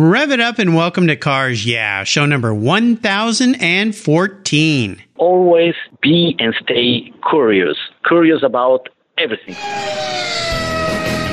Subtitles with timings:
[0.00, 5.02] Rev it up and welcome to Cars Yeah, show number 1014.
[5.16, 7.76] Always be and stay curious.
[8.06, 8.88] Curious about
[9.18, 9.56] everything.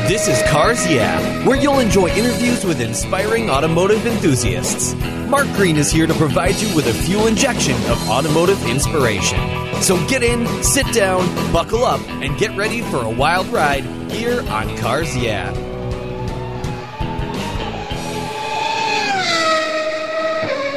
[0.07, 4.95] This is Cars Yeah, where you'll enjoy interviews with inspiring automotive enthusiasts.
[5.29, 9.39] Mark Green is here to provide you with a fuel injection of automotive inspiration.
[9.83, 11.23] So get in, sit down,
[11.53, 15.53] buckle up, and get ready for a wild ride here on Cars Yeah.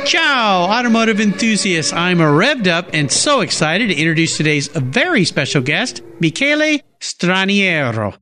[0.09, 1.93] Ciao, automotive enthusiasts.
[1.93, 8.17] I'm revved up and so excited to introduce today's very special guest, Michele Straniero.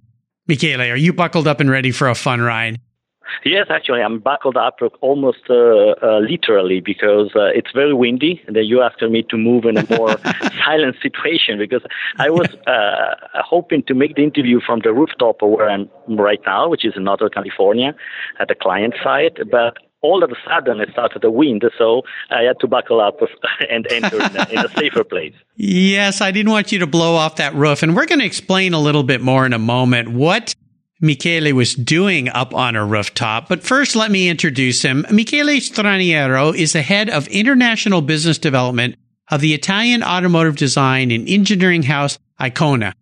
[0.48, 2.80] Michele, are you buckled up and ready for a fun ride?
[3.44, 5.54] Yes, actually, I'm buckled up almost uh,
[6.02, 9.76] uh, literally because uh, it's very windy, and then you asked me to move in
[9.76, 10.16] a more
[10.64, 11.82] silent situation because
[12.18, 16.68] I was uh, hoping to make the interview from the rooftop where I'm right now,
[16.68, 17.94] which is in Northern California,
[18.40, 22.42] at the client site, but all of a sudden it started to wind, so I
[22.42, 23.18] had to buckle up
[23.70, 25.34] and enter in, a, in a safer place.
[25.56, 28.74] Yes, I didn't want you to blow off that roof, and we're going to explain
[28.74, 30.54] a little bit more in a moment what
[31.00, 33.48] Michele was doing up on a rooftop.
[33.48, 35.04] But first, let me introduce him.
[35.10, 38.96] Michele Straniero is the head of international business development
[39.30, 42.92] of the Italian automotive design and engineering house Icona,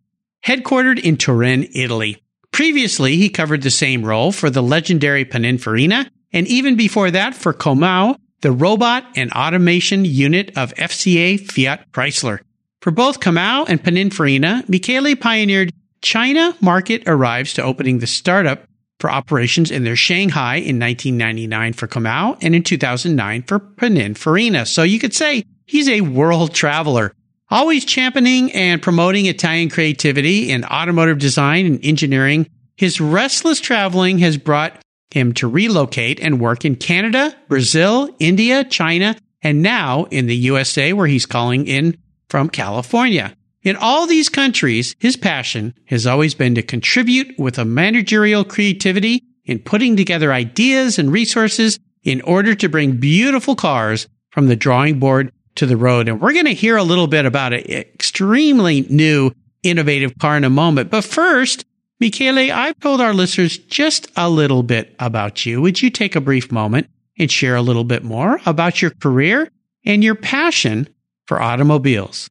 [0.45, 2.23] headquartered in Turin, Italy.
[2.51, 7.55] Previously, he covered the same role for the legendary Pininfarina and even before that for
[7.55, 12.41] Comau, the robot and automation unit of FCA Fiat Chrysler.
[12.83, 18.65] For both Comau and Pininfarina, Michele pioneered China market arrives to opening the startup
[19.01, 24.67] for operations in their Shanghai in 1999 for Comau and in 2009 for Pininfarina.
[24.67, 27.15] So you could say he's a world traveler,
[27.49, 32.49] always championing and promoting Italian creativity in automotive design and engineering.
[32.77, 34.84] His restless traveling has brought
[35.15, 40.93] him to relocate and work in Canada, Brazil, India, China, and now in the USA
[40.93, 41.97] where he's calling in
[42.29, 43.37] from California.
[43.63, 49.23] In all these countries, his passion has always been to contribute with a managerial creativity
[49.45, 54.99] in putting together ideas and resources in order to bring beautiful cars from the drawing
[54.99, 56.09] board to the road.
[56.09, 59.31] And we're going to hear a little bit about an extremely new,
[59.63, 60.91] innovative car in a moment.
[60.91, 61.65] But first,
[62.01, 65.63] Michele, I've told our listeners just a little bit about you.
[65.63, 66.89] Would you take a brief moment
[67.19, 69.49] and share a little bit more about your career
[69.85, 70.89] and your passion
[71.27, 72.29] for automobiles?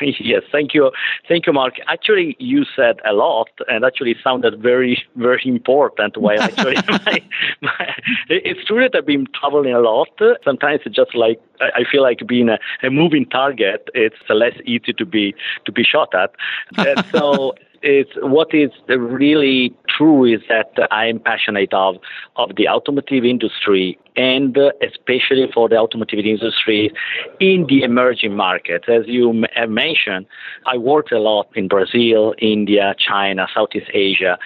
[0.18, 0.90] Yes, thank you.
[1.28, 1.74] Thank you, Mark.
[1.86, 6.16] Actually, you said a lot and actually sounded very, very important.
[6.16, 7.22] While actually, my,
[7.60, 7.94] my,
[8.28, 10.08] it's true that I've been traveling a lot.
[10.44, 13.88] Sometimes it's just like, I feel like being a, a moving target.
[13.94, 15.34] It's less easy to be,
[15.66, 16.30] to be shot at.
[16.78, 21.96] And so, it's what is really true is that I'm passionate of
[22.36, 26.92] of the automotive industry and especially for the automotive industry
[27.38, 28.84] in the emerging markets.
[28.88, 30.26] As you have uh, mentioned,
[30.66, 34.38] I worked a lot in Brazil, India, China, Southeast Asia,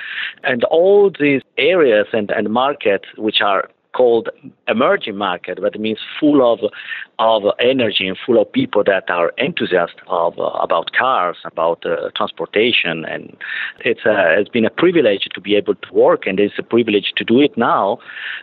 [0.45, 4.29] and all these areas and, and markets which are called
[4.69, 6.61] emerging market, but it means full of
[7.19, 12.11] of energy and full of people that are enthusiasts of uh, about cars, about uh,
[12.17, 13.37] transportation, and
[13.85, 17.13] it's a, it's been a privilege to be able to work, and it's a privilege
[17.17, 17.99] to do it now,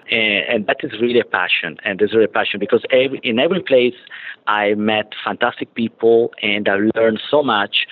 [0.09, 3.39] and, and that is really a passion, and it's really a passion because every, in
[3.39, 3.95] every place
[4.47, 7.85] I met fantastic people, and I learned so much,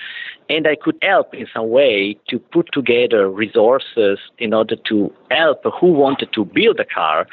[0.50, 5.62] and I could help in some way to put together resources in order to help
[5.80, 7.28] who wanted to build a car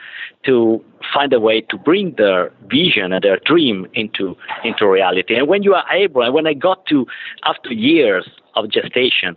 [0.45, 0.83] to
[1.13, 5.35] find a way to bring their vision and their dream into into reality.
[5.35, 7.06] And when you are able, and when I got to
[7.44, 9.35] after years of gestation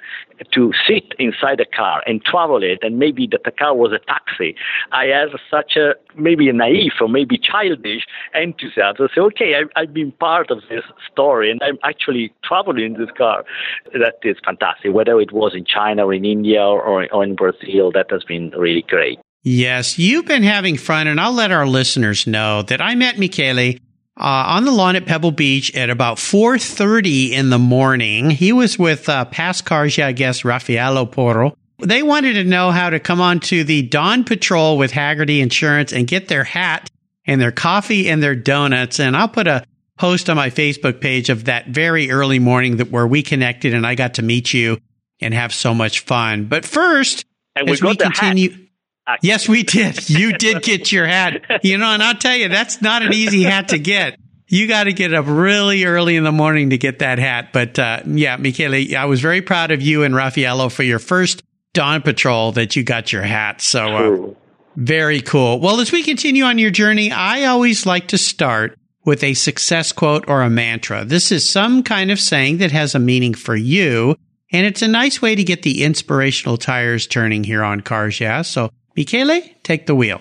[0.53, 3.99] to sit inside a car and travel it, and maybe that the car was a
[4.07, 4.57] taxi.
[4.93, 8.05] I have such a maybe a naive or maybe childish
[8.35, 9.09] enthusiasm.
[9.11, 12.93] I say, okay, I, I've been part of this story, and I'm actually traveling in
[12.95, 13.45] this car.
[13.93, 14.93] That is fantastic.
[14.93, 18.51] Whether it was in China or in India or, or in Brazil, that has been
[18.57, 19.19] really great.
[19.43, 23.75] Yes, you've been having fun, and I'll let our listeners know that I met Michele
[24.19, 28.31] uh, on the lawn at Pebble Beach at about 4.30 in the morning.
[28.31, 31.57] He was with uh, past cars, yeah, I guess, Raffaello Porro.
[31.79, 35.95] They wanted to know how to come on to the Dawn Patrol with Hagerty Insurance
[35.95, 36.91] and get their hat
[37.25, 39.01] and their coffee and their donuts.
[39.01, 39.65] And I'll put a
[39.97, 43.87] post on my Facebook page of that very early morning that where we connected and
[43.87, 44.79] I got to meet you
[45.21, 46.45] and have so much fun.
[46.45, 47.25] But first,
[47.57, 48.51] and we, as we continue.
[48.51, 48.61] Hat.
[49.23, 50.09] Yes, we did.
[50.09, 51.61] You did get your hat.
[51.63, 54.19] You know, and I'll tell you, that's not an easy hat to get.
[54.49, 57.53] You got to get up really early in the morning to get that hat.
[57.53, 61.43] But uh, yeah, Michele, I was very proud of you and Raffaello for your first
[61.73, 63.61] Dawn Patrol that you got your hat.
[63.61, 64.35] So uh,
[64.77, 65.61] Very cool.
[65.61, 69.93] Well, as we continue on your journey, I always like to start with a success
[69.93, 71.05] quote or a mantra.
[71.05, 74.17] This is some kind of saying that has a meaning for you,
[74.53, 78.43] and it's a nice way to get the inspirational tires turning here on Cars Yeah.
[78.43, 78.71] So,
[79.01, 80.21] Michele, take the wheel.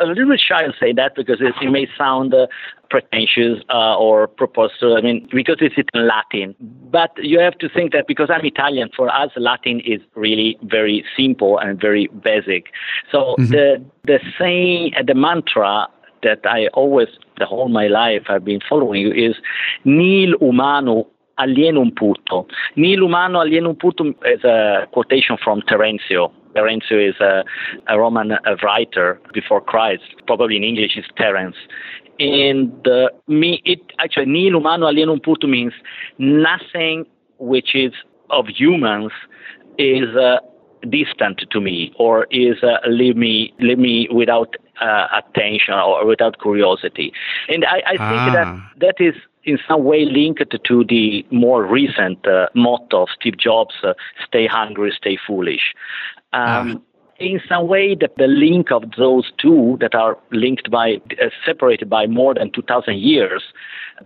[0.00, 2.46] A little bit shy to say that because it, it may sound uh,
[2.90, 4.94] pretentious uh, or preposterous.
[4.96, 6.54] I mean, because it's in Latin.
[6.90, 11.04] But you have to think that because I'm Italian, for us, Latin is really very
[11.16, 12.66] simple and very basic.
[13.12, 13.52] So mm-hmm.
[13.52, 15.88] the the saying, the mantra
[16.22, 19.36] that I always, the whole my life, I've been following is
[19.84, 21.06] nil humano
[21.38, 22.46] alienum puto.
[22.76, 26.32] Nil humano alienum puto is a quotation from Terenzio.
[26.54, 27.44] Terenzio is a,
[27.88, 30.02] a Roman writer before Christ.
[30.26, 31.56] Probably in English is Terence.
[32.18, 35.72] And uh, me, it actually nil humano alienum puto means
[36.18, 37.04] nothing
[37.38, 37.92] which is
[38.30, 39.12] of humans
[39.78, 40.38] is uh,
[40.90, 46.40] distant to me or is uh, leave me leave me without uh, attention or without
[46.40, 47.12] curiosity.
[47.48, 48.32] And I, I think ah.
[48.32, 49.14] that that is
[49.44, 53.94] in some way linked to the more recent uh, motto of Steve Jobs, uh,
[54.26, 55.74] stay hungry, stay foolish.
[56.32, 56.84] Um, ah.
[57.18, 61.90] In some way, the, the link of those two that are linked by, uh, separated
[61.90, 63.42] by more than 2,000 years,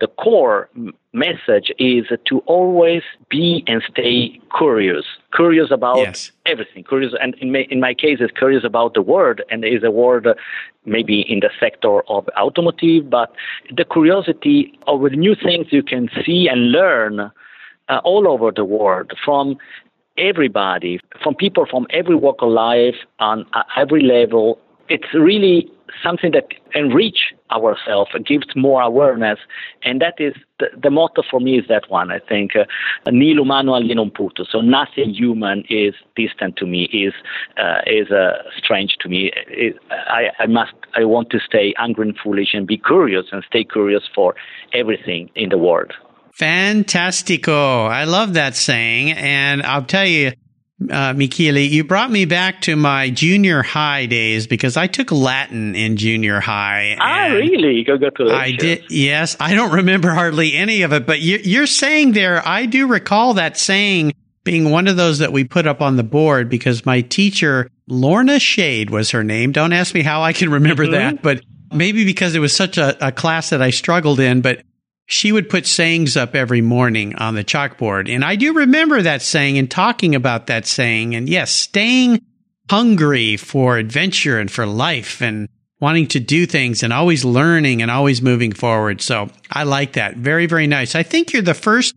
[0.01, 0.71] the core
[1.13, 5.05] message is to always be and stay curious,
[5.35, 6.33] curious about yes.
[6.47, 9.83] everything, curious, and in my, in my case, it's curious about the world, and is
[9.83, 10.27] a word
[10.87, 13.31] maybe in the sector of automotive, but
[13.77, 17.31] the curiosity of the new things you can see and learn
[17.89, 19.57] uh, all over the world from
[20.17, 24.59] everybody, from people from every walk of life, on every level.
[24.89, 25.71] It's really
[26.03, 29.39] something that enrich ourselves, gives more awareness,
[29.83, 32.11] and that is the, the, motto for me is that one.
[32.11, 32.65] I think uh,
[33.11, 34.45] nil humano alienum puto.
[34.45, 37.13] So nothing human is distant to me, is
[37.59, 39.33] uh, is uh, strange to me.
[39.49, 43.45] It, I, I must, I want to stay hungry and foolish and be curious and
[43.49, 44.35] stay curious for
[44.73, 45.93] everything in the world.
[46.39, 47.89] Fantastico.
[47.89, 49.13] I love that saying.
[49.13, 50.33] And I'll tell you,
[50.91, 55.77] uh, Michele, you brought me back to my junior high days because I took Latin
[55.77, 56.97] in junior high.
[56.99, 57.85] Ah, really?
[57.85, 58.41] Congratulations.
[58.41, 58.85] I did.
[58.91, 59.37] Yes.
[59.39, 63.35] I don't remember hardly any of it, but you, you're saying there, I do recall
[63.35, 64.13] that saying
[64.45, 68.41] being one of those that we put up on the board because my teacher, Lorna
[68.41, 69.53] Shade was her name.
[69.53, 70.93] Don't ask me how I can remember mm-hmm.
[71.17, 71.43] that, but
[71.73, 74.63] maybe because it was such a, a class that I struggled in, but
[75.13, 78.09] she would put sayings up every morning on the chalkboard.
[78.09, 81.15] And I do remember that saying and talking about that saying.
[81.15, 82.25] And yes, staying
[82.71, 85.51] hungry for adventure and for life and
[85.81, 89.03] wanting to do things and always learning and always moving forward.
[89.03, 90.17] So I like that.
[90.17, 90.95] Very, very nice.
[90.95, 91.95] I think you're the first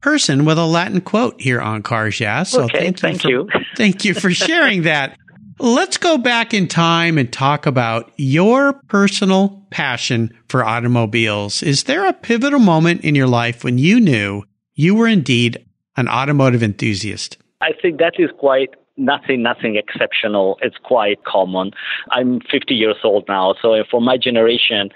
[0.00, 2.44] person with a Latin quote here on Cars Yeah.
[2.44, 3.48] So okay, thank, thank you.
[3.50, 5.18] For, thank you for sharing that.
[5.62, 11.62] Let's go back in time and talk about your personal passion for automobiles.
[11.62, 14.42] Is there a pivotal moment in your life when you knew
[14.74, 15.64] you were indeed
[15.96, 17.36] an automotive enthusiast?
[17.60, 21.70] I think that is quite nothing nothing exceptional it's quite common
[22.10, 24.90] i'm 50 years old now so for my generation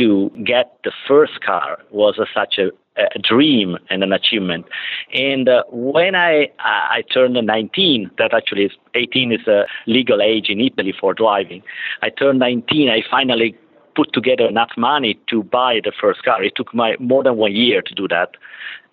[0.00, 4.64] to get the first car was such a, a, dream and an achievement.
[5.12, 10.48] And uh, when I I turned 19, that actually is 18 is a legal age
[10.48, 11.62] in Italy for driving.
[12.02, 12.88] I turned 19.
[12.88, 13.56] I finally
[13.94, 16.42] put together enough money to buy the first car.
[16.42, 18.30] It took my more than one year to do that.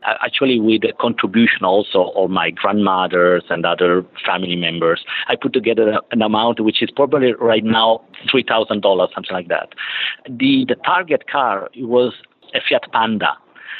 [0.05, 5.53] Uh, actually, with the contribution also of my grandmothers and other family members, I put
[5.53, 9.69] together an amount which is probably right now three thousand dollars, something like that.
[10.25, 12.13] The the target car was
[12.53, 13.37] a Fiat Panda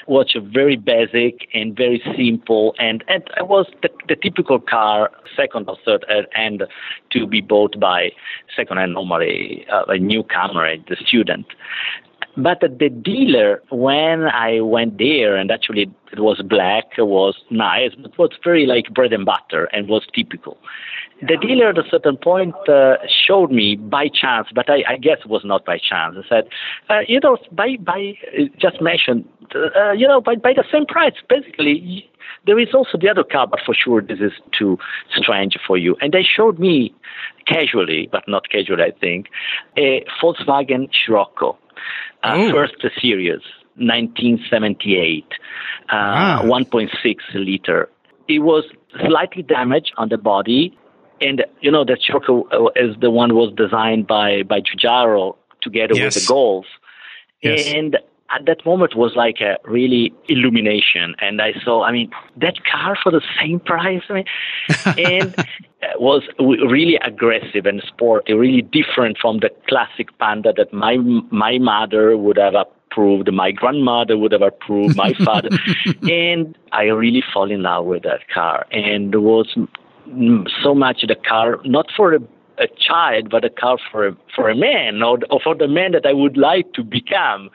[0.07, 5.11] which was very basic and very simple, and, and it was the, the typical car,
[5.35, 6.63] second or third hand,
[7.11, 8.09] to be bought by
[8.55, 11.45] second hand normally uh, a newcomer, the student.
[12.37, 17.91] But the dealer, when I went there, and actually it was black, it was nice,
[17.99, 20.57] but was very like bread and butter and was typical.
[21.21, 25.17] The dealer at a certain point uh, showed me by chance, but I, I guess
[25.25, 26.15] it was not by chance.
[26.17, 26.47] I said,
[26.91, 28.13] uh, you know, by by
[28.59, 32.07] just mentioned, uh, you know, by by the same price, basically.
[32.45, 34.77] There is also the other car, but for sure this is too
[35.15, 35.97] strange for you.
[36.01, 36.93] And they showed me
[37.45, 39.27] casually, but not casually, I think,
[39.77, 41.57] a Volkswagen Scirocco
[42.23, 43.41] uh, first series,
[43.75, 45.25] 1978,
[45.89, 46.41] uh, wow.
[46.43, 46.89] 1.6
[47.33, 47.89] liter.
[48.27, 48.65] It was
[49.05, 50.77] slightly damaged on the body,
[51.21, 56.15] and you know that uh, is the one was designed by by Giugiaro together yes.
[56.15, 56.65] with the Golf,
[57.41, 57.73] yes.
[57.73, 57.97] and
[58.29, 62.97] at that moment was like a really illumination and i saw i mean that car
[63.01, 64.25] for the same price I mean,
[64.97, 70.97] and uh, was really aggressive and sporty really different from the classic panda that my
[71.31, 75.49] my mother would have approved my grandmother would have approved my father
[76.03, 79.57] and i really fall in love with that car and was
[80.63, 82.19] so much the car not for a
[82.59, 85.91] a child, but a car for a, for a man, or, or for the man
[85.93, 87.49] that I would like to become.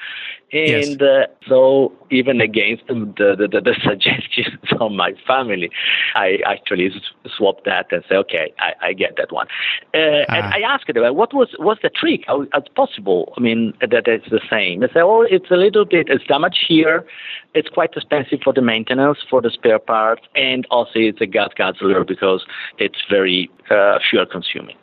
[0.53, 1.01] And yes.
[1.01, 5.71] uh, so, even against the, the, the, the, suggestions of my family,
[6.15, 6.91] I actually
[7.39, 9.47] swapped that and said, okay, I, I get that one.
[9.95, 10.29] Uh.
[10.29, 12.25] And I asked them, what was what's the trick?
[12.27, 13.33] How it's possible?
[13.39, 14.81] I mean, that it's the same.
[14.81, 17.07] They say, oh, it's a little bit, it's damage here.
[17.55, 21.51] It's quite expensive for the maintenance, for the spare parts, and also it's a gas
[21.57, 22.45] guzzler because
[22.79, 24.77] it's very uh, fuel consuming.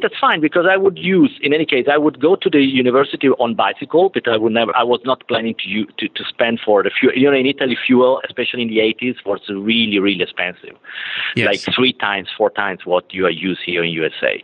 [0.00, 3.28] That's fine because I would use, in any case, I would go to the university
[3.28, 6.82] on bicycle because I would never, I was not planning to, to, to spend for
[6.82, 7.12] the fuel.
[7.14, 10.76] You know, in Italy, fuel, especially in the 80s, was really, really expensive.
[11.34, 11.46] Yes.
[11.46, 14.42] Like three times, four times what you are used here in USA.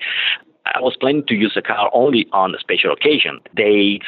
[0.65, 4.07] I was planning to use the car only on a special occasion, dates,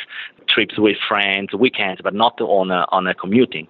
[0.48, 3.66] trips with friends, weekends, but not on a, on a commuting.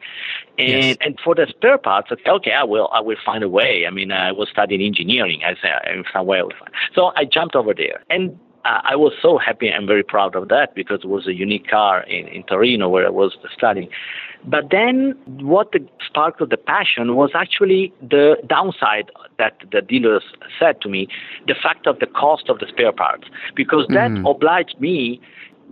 [0.59, 0.97] And yes.
[1.00, 3.85] and for the spare parts, okay, okay, I will I will find a way.
[3.87, 5.42] I mean, I was studying engineering.
[5.44, 6.71] I said, in some way I will find.
[6.94, 10.75] So I jumped over there, and I was so happy and very proud of that
[10.75, 13.90] because it was a unique car in, in Torino where I was studying.
[14.44, 20.23] But then what the sparked the passion was actually the downside that the dealers
[20.59, 21.09] said to me,
[21.47, 24.30] the fact of the cost of the spare parts, because that mm.
[24.30, 25.21] obliged me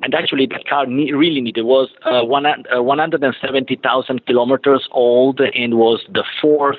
[0.03, 5.75] and actually the car ne- really needed was uh, one, uh, 170,000 kilometers old and
[5.79, 6.79] was the fourth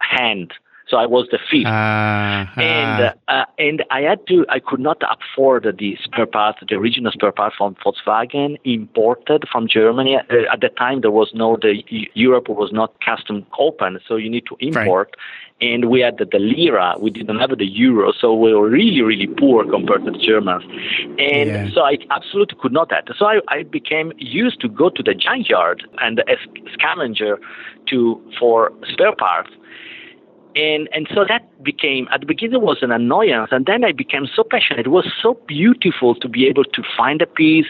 [0.00, 0.52] hand
[0.88, 4.46] so I was the fifth, uh, and uh, and I had to.
[4.48, 9.68] I could not afford the spare parts, the original spare part from Volkswagen imported from
[9.68, 10.16] Germany.
[10.16, 14.30] Uh, at the time, there was no the Europe was not custom open, so you
[14.30, 15.14] need to import.
[15.16, 15.24] Right
[15.60, 19.02] and we had the, the, lira, we didn't have the euro, so we were really,
[19.02, 20.62] really poor compared to the Germans.
[21.18, 21.68] And yeah.
[21.74, 23.08] so I absolutely could not that.
[23.18, 26.36] So I, I became used to go to the junkyard and a
[26.72, 27.40] scavenger
[27.88, 29.50] to for spare parts
[30.58, 33.92] and and so that became at the beginning it was an annoyance and then i
[33.92, 37.66] became so passionate it was so beautiful to be able to find a piece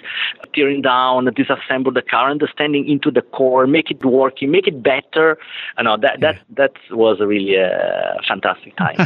[0.55, 5.39] tearing down disassemble the car understanding into the core make it working make it better
[5.77, 8.97] you know that that that was really a fantastic time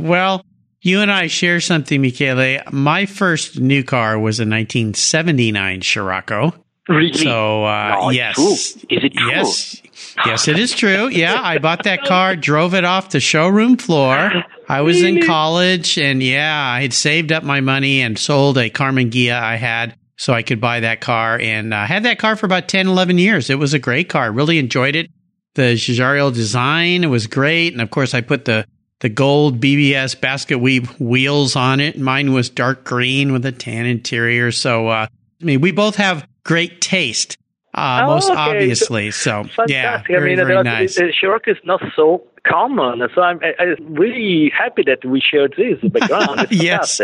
[0.02, 0.44] well
[0.82, 2.62] you and I share something, Michele.
[2.72, 6.54] My first new car was a 1979 Scirocco.
[6.90, 7.12] Really?
[7.12, 8.34] So, uh, no, yes.
[8.34, 8.52] True.
[8.52, 9.30] Is it true?
[9.30, 9.80] Yes.
[10.26, 11.08] Yes, it is true.
[11.08, 14.32] Yeah, I bought that car, drove it off the showroom floor.
[14.68, 18.70] I was in college and yeah, I had saved up my money and sold a
[18.70, 22.34] Karmann Ghia I had so I could buy that car and uh, had that car
[22.34, 23.50] for about 10, 11 years.
[23.50, 24.32] It was a great car.
[24.32, 25.10] Really enjoyed it.
[25.54, 27.72] The Giugiaro design, it was great.
[27.72, 28.66] And of course, I put the,
[28.98, 31.98] the gold BBS basket weave wheels on it.
[31.98, 34.50] Mine was dark green with a tan interior.
[34.50, 35.06] So, uh,
[35.40, 37.36] I mean, we both have great taste.
[37.72, 38.38] Uh, oh, most okay.
[38.38, 39.10] obviously.
[39.10, 40.96] So, so yeah, very, I mean, very nice.
[40.96, 45.78] The Scirocco is not so common, so I'm, I'm really happy that we shared this
[45.90, 46.48] background.
[46.50, 47.00] yes,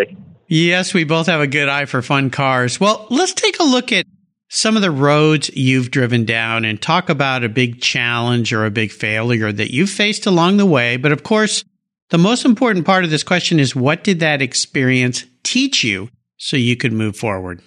[0.48, 2.80] yes, we both have a good eye for fun cars.
[2.80, 4.06] Well, let's take a look at
[4.48, 8.70] some of the roads you've driven down and talk about a big challenge or a
[8.70, 10.96] big failure that you faced along the way.
[10.96, 11.64] But of course,
[12.10, 16.56] the most important part of this question is what did that experience teach you so
[16.56, 17.60] you could move forward?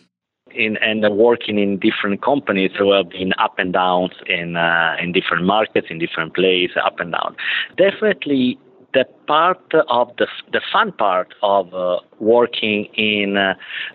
[0.59, 5.11] In, and working in different companies who have been up and downs in uh, in
[5.11, 7.35] different markets, in different places, up and down.
[7.77, 8.59] Definitely,
[8.93, 13.53] the part of the the fun part of uh, working in uh,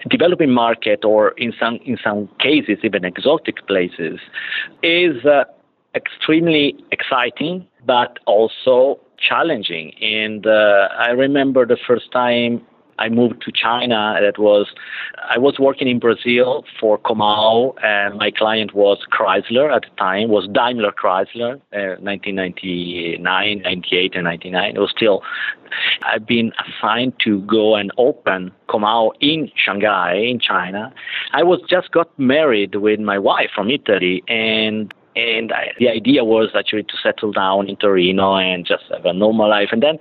[0.08, 4.18] developing market or in some in some cases even exotic places
[4.82, 5.44] is uh,
[5.94, 9.92] extremely exciting, but also challenging.
[10.00, 12.62] And uh, I remember the first time
[12.98, 14.16] I moved to China.
[14.20, 14.68] That was
[15.28, 20.28] I was working in Brazil for Comau, and my client was Chrysler at the time.
[20.28, 24.76] Was Daimler Chrysler, uh, 1999, 98, and 99.
[24.76, 25.22] It was still.
[26.02, 30.92] I've been assigned to go and open Comau in Shanghai, in China.
[31.32, 36.24] I was just got married with my wife from Italy, and and I, the idea
[36.24, 39.68] was actually to settle down in Torino and just have a normal life.
[39.72, 39.98] And then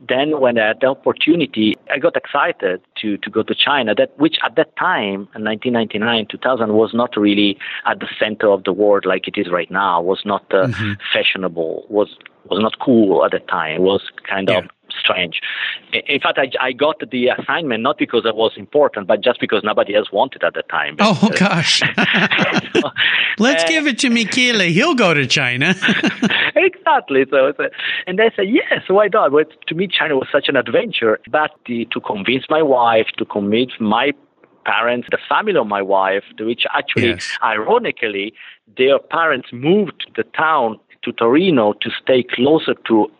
[0.00, 4.18] then when I had the opportunity, I got excited to, to go to China, that
[4.18, 8.72] which at that time, in 1999, 2000, was not really at the center of the
[8.72, 10.92] world like it is right now, was not uh, mm-hmm.
[11.12, 12.16] fashionable, was
[12.50, 14.58] was not cool at the time, was kind yeah.
[14.58, 14.64] of
[14.98, 15.40] strange.
[15.92, 19.62] In fact, I, I got the assignment not because it was important, but just because
[19.64, 20.96] nobody else wanted at the time.
[21.00, 21.80] Oh gosh!
[21.80, 22.90] so,
[23.38, 24.60] Let's uh, give it to Michele.
[24.60, 25.74] He'll go to China.
[26.56, 27.24] exactly.
[27.30, 27.52] So,
[28.06, 29.32] and I said, yes, why not?
[29.32, 31.18] Well, to me, China was such an adventure.
[31.30, 34.12] But the, to convince my wife, to convince my
[34.64, 37.36] parents, the family of my wife, which actually, yes.
[37.42, 38.32] ironically,
[38.76, 43.10] their parents moved the town to Torino to stay closer to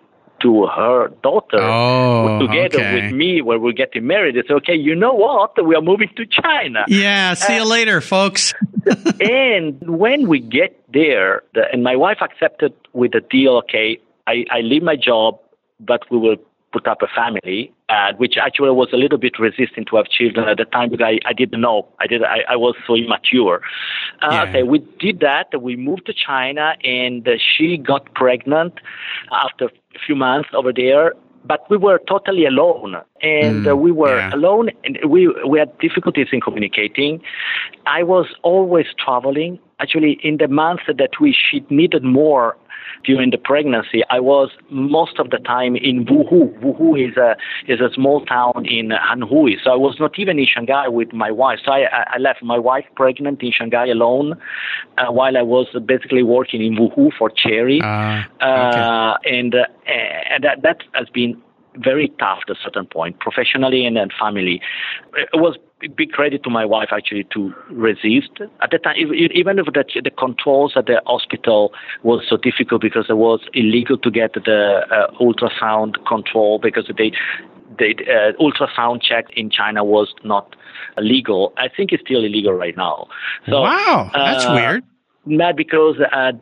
[0.44, 2.94] to her daughter oh, together okay.
[2.96, 4.34] with me where we're getting married.
[4.34, 5.52] Said, okay, you know what?
[5.64, 6.84] We are moving to China.
[6.86, 8.52] Yeah, see uh, you later, folks.
[9.20, 14.44] and when we get there, the, and my wife accepted with the deal, okay, I,
[14.50, 15.40] I leave my job,
[15.80, 16.36] but we will
[16.74, 20.48] put up a family, uh, which actually was a little bit resistant to have children
[20.48, 21.86] at the time because I, I didn't know.
[22.00, 22.24] I did.
[22.24, 23.60] I, I was so immature.
[24.20, 24.42] Uh, yeah.
[24.42, 25.46] Okay, we did that.
[25.68, 28.74] We moved to China, and uh, she got pregnant
[29.30, 31.14] after a few months over there.
[31.46, 34.34] But we were totally alone, and mm, we were yeah.
[34.34, 37.22] alone, and we we had difficulties in communicating.
[37.86, 39.58] I was always traveling.
[39.80, 42.56] Actually, in the months that we she needed more
[43.04, 46.58] during the pregnancy, I was most of the time in Wuhu.
[46.60, 50.46] Wuhu is a is a small town in Anhui, so I was not even in
[50.46, 51.58] Shanghai with my wife.
[51.64, 54.40] So I, I left my wife pregnant in Shanghai alone,
[54.98, 58.26] uh, while I was basically working in Wuhu for Chery, uh, okay.
[58.40, 61.40] uh, and uh, and that, that has been
[61.76, 64.60] very tough at a certain point, professionally and then family.
[65.16, 65.56] It was
[65.88, 68.30] big credit to my wife actually to resist
[68.62, 68.96] at the time.
[68.98, 71.72] Even if the, the controls at the hospital
[72.02, 77.12] was so difficult because it was illegal to get the uh, ultrasound control because they
[77.78, 80.54] the uh, ultrasound check in China was not
[80.96, 81.52] legal.
[81.56, 83.08] I think it's still illegal right now.
[83.48, 84.84] So, wow, that's uh, weird.
[85.26, 86.32] Not because uh,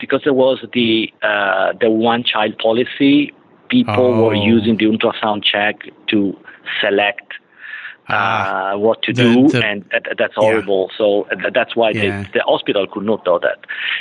[0.00, 3.32] because there was the uh, the one child policy.
[3.68, 4.26] People oh.
[4.26, 5.76] were using the ultrasound check
[6.08, 6.36] to
[6.80, 7.32] select
[8.12, 9.84] uh, what to the, do, the, and
[10.18, 10.88] that's horrible.
[10.90, 10.98] Yeah.
[10.98, 12.24] So that's why yeah.
[12.32, 13.58] the hospital could not do that.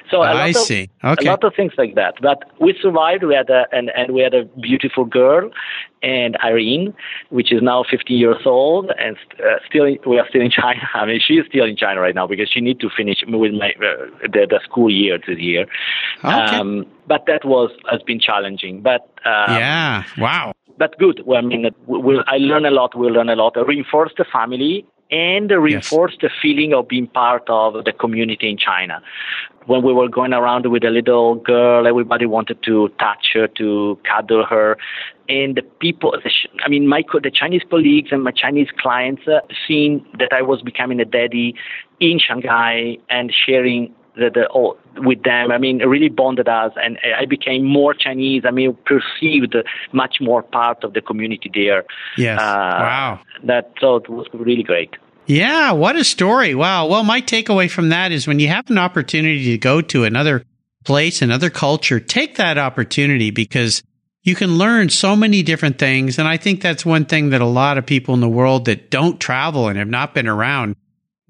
[0.09, 0.89] So a lot I of, see.
[1.03, 1.27] Okay.
[1.27, 2.15] A lot of things like that.
[2.21, 3.23] But we survived.
[3.23, 5.49] We had a, and, and we had a beautiful girl,
[6.03, 6.93] and Irene,
[7.29, 10.81] which is now 15 years old, and uh, still we are still in China.
[10.93, 13.53] I mean, she is still in China right now because she needs to finish with
[13.53, 15.65] my, uh, the, the school year this year.
[16.23, 16.29] Okay.
[16.29, 18.81] Um, but that was has been challenging.
[18.81, 21.21] But um, yeah, wow but good.
[21.27, 22.97] Well, I mean, we'll, I learn a lot.
[22.97, 23.55] We'll learn a lot.
[23.67, 26.21] Reinforce the family and reinforce yes.
[26.23, 28.99] the feeling of being part of the community in China.
[29.67, 33.99] When we were going around with a little girl, everybody wanted to touch her, to
[34.09, 34.75] cuddle her.
[35.29, 36.15] And the people,
[36.65, 40.63] I mean, my, the Chinese colleagues and my Chinese clients, uh, seeing that I was
[40.63, 41.53] becoming a daddy
[41.99, 45.51] in Shanghai and sharing the, the oh, with them.
[45.51, 48.43] I mean, it really bonded us, and I became more Chinese.
[48.45, 49.55] I mean, perceived
[49.93, 51.85] much more part of the community there.
[52.17, 52.39] Yes.
[52.39, 53.19] Uh, wow.
[53.43, 54.95] That so it was really great.
[55.27, 56.55] Yeah, what a story.
[56.55, 56.87] Wow.
[56.87, 60.43] Well, my takeaway from that is when you have an opportunity to go to another
[60.83, 63.83] place, another culture, take that opportunity because
[64.23, 66.19] you can learn so many different things.
[66.19, 68.91] And I think that's one thing that a lot of people in the world that
[68.91, 70.75] don't travel and have not been around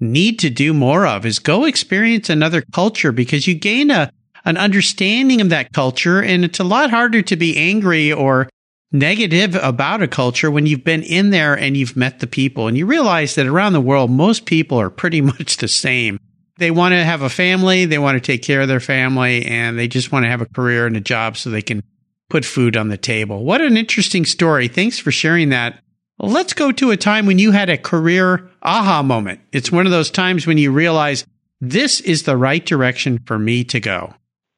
[0.02, 4.10] need to do more of is go experience another culture because you gain a
[4.44, 8.48] an understanding of that culture and it's a lot harder to be angry or
[8.90, 12.76] negative about a culture when you've been in there and you've met the people and
[12.76, 16.18] you realize that around the world most people are pretty much the same.
[16.58, 19.78] They want to have a family, they want to take care of their family and
[19.78, 21.82] they just want to have a career and a job so they can
[22.28, 23.44] put food on the table.
[23.44, 24.66] What an interesting story.
[24.66, 25.80] Thanks for sharing that
[26.24, 29.40] Let's go to a time when you had a career aha moment.
[29.50, 31.26] It's one of those times when you realize
[31.60, 34.14] this is the right direction for me to go.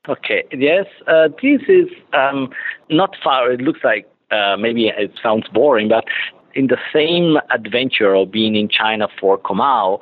[0.07, 2.51] Okay, yes, uh, this is um,
[2.91, 3.51] not far.
[3.51, 6.05] It looks like uh, maybe it sounds boring, but
[6.55, 10.01] in the same adventure of being in China for Comau,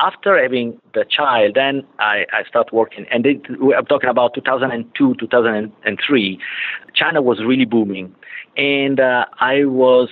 [0.00, 3.06] after having the child, then I, I start working.
[3.12, 6.40] And it, I'm talking about 2002, 2003.
[6.92, 8.12] China was really booming.
[8.56, 10.08] And uh, I was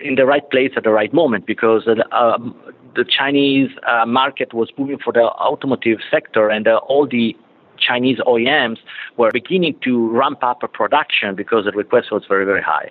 [0.00, 2.38] in the right place at the right moment because uh,
[2.96, 7.36] the Chinese uh, market was booming for the automotive sector and uh, all the
[7.80, 8.78] Chinese OEMs
[9.16, 12.90] were beginning to ramp up production because the request was very, very high.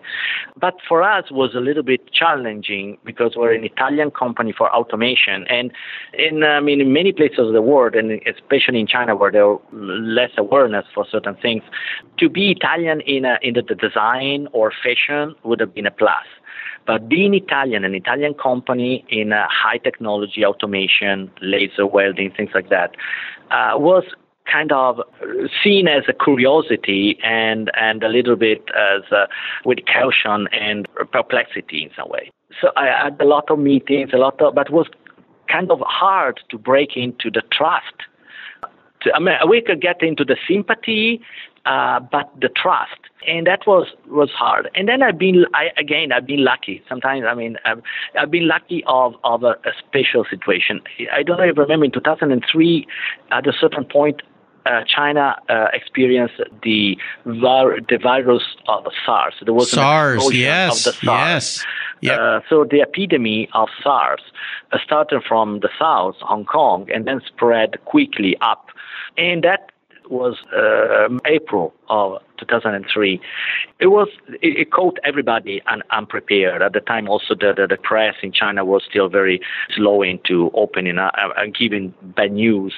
[0.60, 5.46] But for us was a little bit challenging because we're an Italian company for automation.
[5.48, 5.72] And
[6.14, 9.46] in, I mean, in many places of the world, and especially in China where there
[9.46, 11.64] are less awareness for certain things,
[12.18, 16.26] to be Italian in, a, in the design or fashion would have been a plus.
[16.90, 22.96] But being Italian, an Italian company in high technology, automation, laser welding, things like that,
[23.52, 24.06] uh, was
[24.52, 25.00] kind of
[25.64, 29.28] seen as a curiosity and and a little bit as uh,
[29.66, 32.32] with caution and perplexity in some way.
[32.60, 34.88] So I had a lot of meetings, a lot of, but was
[35.48, 37.94] kind of hard to break into the trust.
[39.14, 41.22] I mean, we could get into the sympathy,
[41.66, 44.70] uh, but the trust, and that was was hard.
[44.76, 46.82] And then I've been, I, again, I've been lucky.
[46.88, 47.82] Sometimes, I mean, I've,
[48.18, 50.82] I've been lucky of of a, a special situation.
[51.14, 52.88] I don't know if you remember in 2003,
[53.32, 54.22] at a certain point,
[54.70, 59.34] uh, China uh, experienced the vir- the virus of SARS.
[59.44, 61.06] There was SARS, yes, of the SARS.
[61.08, 61.66] yes.
[62.02, 62.20] Yep.
[62.20, 64.22] Uh, so the epidemic of SARS
[64.72, 68.68] uh, started from the south, Hong Kong, and then spread quickly up,
[69.18, 69.72] and that
[70.10, 73.22] was uh, April of 2003.
[73.80, 74.08] It was
[74.42, 77.08] it, it caught everybody un, unprepared at the time.
[77.08, 79.40] Also, the, the, the press in China was still very
[79.76, 82.74] slow into opening uh, and giving bad news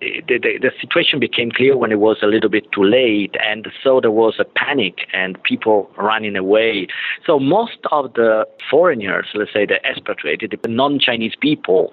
[0.00, 3.66] the, the, the, situation became clear when it was a little bit too late, and
[3.82, 6.86] so there was a panic and people running away.
[7.26, 11.92] So most of the foreigners, let's say the expatriated, the non-Chinese people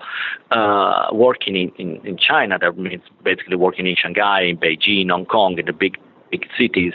[0.52, 5.26] uh, working in, in, in China, that means basically working in Shanghai, in Beijing, Hong
[5.26, 5.98] Kong, in the big
[6.32, 6.94] big cities,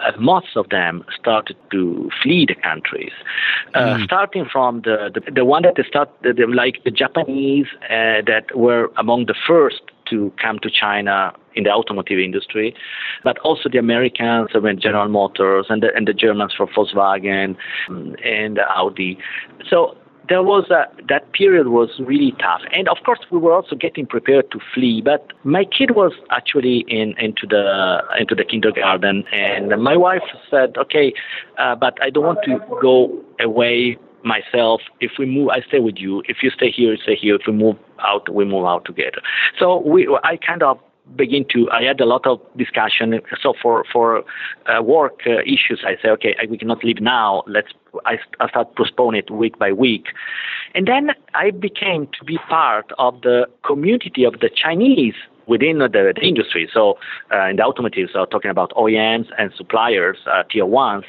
[0.00, 3.12] uh, most of them started to flee the countries.
[3.74, 4.04] Uh, mm.
[4.04, 8.22] Starting from the, the, the one that they start the, the, like the Japanese uh,
[8.26, 12.74] that were among the first to come to China in the automotive industry,
[13.24, 17.56] but also the Americans, mean, General Motors, and the, and the Germans for Volkswagen
[17.88, 19.18] and Audi.
[19.68, 19.96] So
[20.28, 24.06] there was a, that period was really tough, and of course we were also getting
[24.06, 25.00] prepared to flee.
[25.00, 30.76] But my kid was actually in into the into the kindergarten, and my wife said,
[30.76, 31.12] "Okay,
[31.58, 34.80] uh, but I don't want to go away myself.
[35.00, 36.22] If we move, I stay with you.
[36.28, 37.36] If you stay here, you stay here.
[37.36, 39.20] If we move out, we move out together.
[39.58, 40.78] So we, I kind of
[41.14, 41.70] begin to.
[41.70, 43.20] I had a lot of discussion.
[43.40, 44.24] So for for
[44.66, 47.42] uh, work uh, issues, I say, okay, we cannot leave now.
[47.46, 47.68] Let's.
[48.04, 50.06] I, I start postpone it week by week,
[50.74, 55.14] and then I became to be part of the community of the Chinese
[55.46, 56.68] within the, the industry.
[56.72, 56.98] So
[57.32, 61.04] uh, in the automotive, so talking about OEMs and suppliers, uh, tier ones,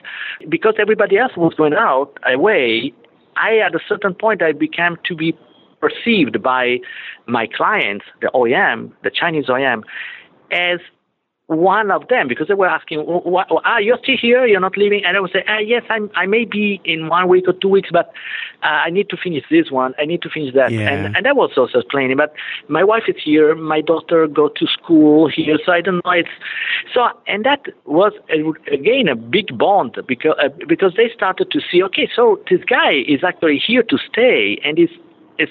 [0.48, 2.94] because everybody else was going out away.
[3.36, 5.38] I at a certain point I became to be
[5.80, 6.78] perceived by
[7.28, 9.84] my clients, the OEM, the Chinese OEM,
[10.52, 10.80] as
[11.48, 15.04] one of them because they were asking, what, ah, you're still here, you're not leaving,
[15.06, 17.70] and I would say, ah, yes, I'm, I may be in one week or two
[17.70, 18.08] weeks, but
[18.64, 20.90] uh, I need to finish this one, I need to finish that, yeah.
[20.90, 22.18] and and that was also explaining.
[22.18, 22.34] But
[22.68, 26.12] my wife is here, my daughter go to school here, so I don't know.
[26.12, 26.30] It's
[26.94, 28.12] so, and that was
[28.70, 33.04] again a big bond because uh, because they started to see, okay, so this guy
[33.08, 34.90] is actually here to stay, and is
[35.40, 35.50] is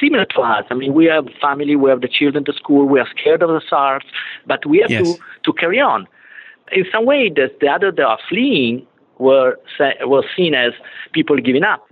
[0.00, 0.64] similar to us.
[0.70, 3.50] I mean, we have family, we have the children to school, we are scared of
[3.50, 4.04] the SARS,
[4.46, 5.16] but we have yes.
[5.16, 6.06] to, to carry on.
[6.72, 8.86] In some way, the, the others that are fleeing
[9.18, 9.58] were
[10.06, 10.72] were seen as
[11.12, 11.90] people giving up.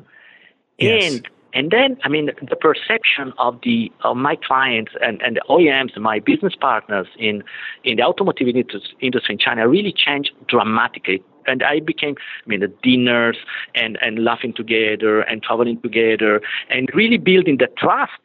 [0.78, 1.14] Yes.
[1.14, 5.42] And and then, I mean, the perception of the of my clients and, and the
[5.48, 7.42] OEMs, my business partners in
[7.82, 12.72] in the automotive industry in China really changed dramatically and I became, I mean, the
[12.82, 13.36] dinners
[13.74, 18.20] and, and laughing together and traveling together and really building the trust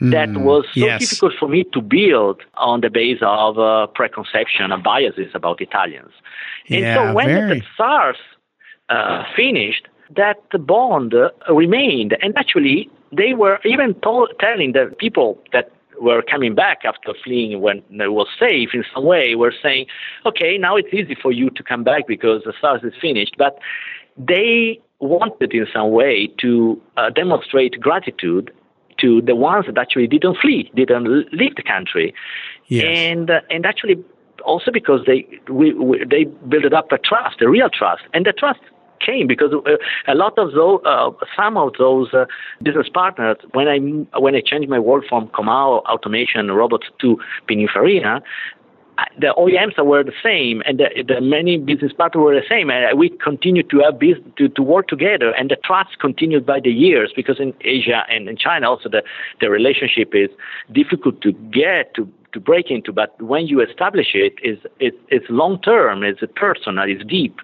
[0.00, 1.00] that mm, was so yes.
[1.00, 6.12] difficult for me to build on the base of uh, preconception and biases about Italians.
[6.68, 7.60] And yeah, so when very.
[7.60, 8.18] the SARS
[8.90, 12.16] uh, finished, that bond uh, remained.
[12.20, 17.60] And actually, they were even told, telling the people that were coming back after fleeing
[17.60, 19.86] when it was safe in some way were saying,
[20.24, 23.34] okay, now it's easy for you to come back because the SARS is finished.
[23.38, 23.58] But
[24.16, 28.52] they wanted in some way to uh, demonstrate gratitude
[28.98, 32.14] to the ones that actually didn't flee, didn't leave the country,
[32.68, 32.84] yes.
[32.86, 34.02] and uh, and actually
[34.44, 38.32] also because they we, we, they built up a trust, a real trust, and the
[38.32, 38.60] trust
[39.00, 39.76] came because uh,
[40.08, 42.26] a lot of those, uh, some of those uh,
[42.62, 43.78] business partners, when I
[44.18, 48.22] when I changed my work from Comau automation robots to Pininfarina,
[49.18, 52.98] the OEMs were the same, and the, the, many business partners were the same, and
[52.98, 56.70] we continued to have business, to, to work together, and the trust continued by the
[56.70, 59.02] years because in Asia and in China also the,
[59.40, 60.30] the relationship is
[60.72, 65.24] difficult to get to to break into, but when you establish it, is it, it's
[65.30, 67.40] long term, it's personal, it's deep.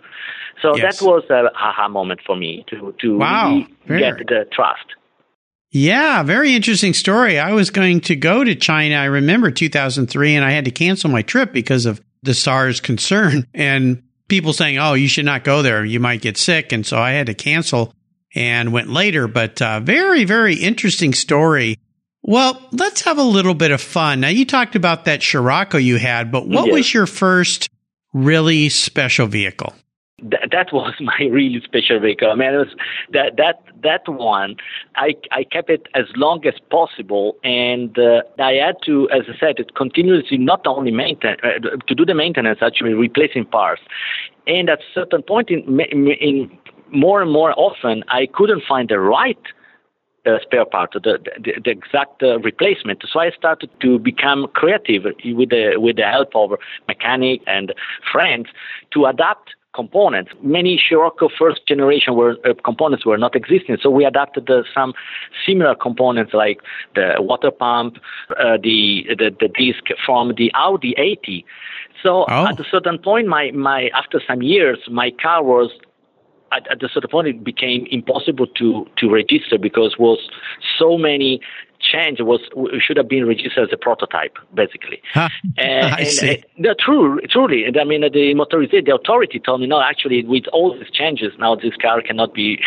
[0.61, 0.99] So yes.
[0.99, 3.65] that was a aha moment for me to to wow.
[3.87, 4.85] really get the trust.
[5.75, 7.39] Yeah, very interesting story.
[7.39, 8.97] I was going to go to China.
[8.97, 13.47] I remember 2003 and I had to cancel my trip because of the SARS concern
[13.55, 15.83] and people saying, "Oh, you should not go there.
[15.83, 17.95] You might get sick." And so I had to cancel
[18.35, 21.79] and went later, but uh, very very interesting story.
[22.23, 24.21] Well, let's have a little bit of fun.
[24.21, 27.69] Now, you talked about that Scirocco you had, but what was your first
[28.13, 29.75] really special vehicle?
[30.23, 32.31] Th- that was my really special vehicle.
[32.31, 32.75] I mean, was
[33.13, 34.57] that that that one.
[34.97, 39.39] I I kept it as long as possible, and uh, I had to, as I
[39.39, 43.83] said, it continuously not only maintain uh, to do the maintenance, actually replacing parts.
[44.47, 46.51] And at a certain point in in
[46.91, 49.39] more and more often, I couldn't find the right
[50.27, 53.03] uh, spare part, the, the, the exact uh, replacement.
[53.11, 56.53] So I started to become creative with the with the help of
[56.87, 57.75] mechanic and
[58.11, 58.47] friends
[58.93, 60.31] to adapt components.
[60.43, 64.93] Many Scirocco first generation were uh, components were not existing, so we adapted uh, some
[65.47, 66.61] similar components like
[66.95, 67.97] the water pump,
[68.31, 71.45] uh, the, the the disc from the Audi 80.
[72.03, 72.47] So Oh.
[72.47, 75.71] at a certain point, my my after some years, my car was
[76.53, 80.19] at, at a certain point it became impossible to to register because was
[80.79, 81.41] so many
[81.83, 82.41] change was
[82.81, 85.29] should have been registered as a prototype basically Huh.
[85.59, 86.31] and, I and, see.
[86.39, 87.65] uh, no, true, truly.
[87.65, 91.33] And I mean, the motorization, the authority told me, no, actually, with all these changes,
[91.39, 92.61] now this car cannot be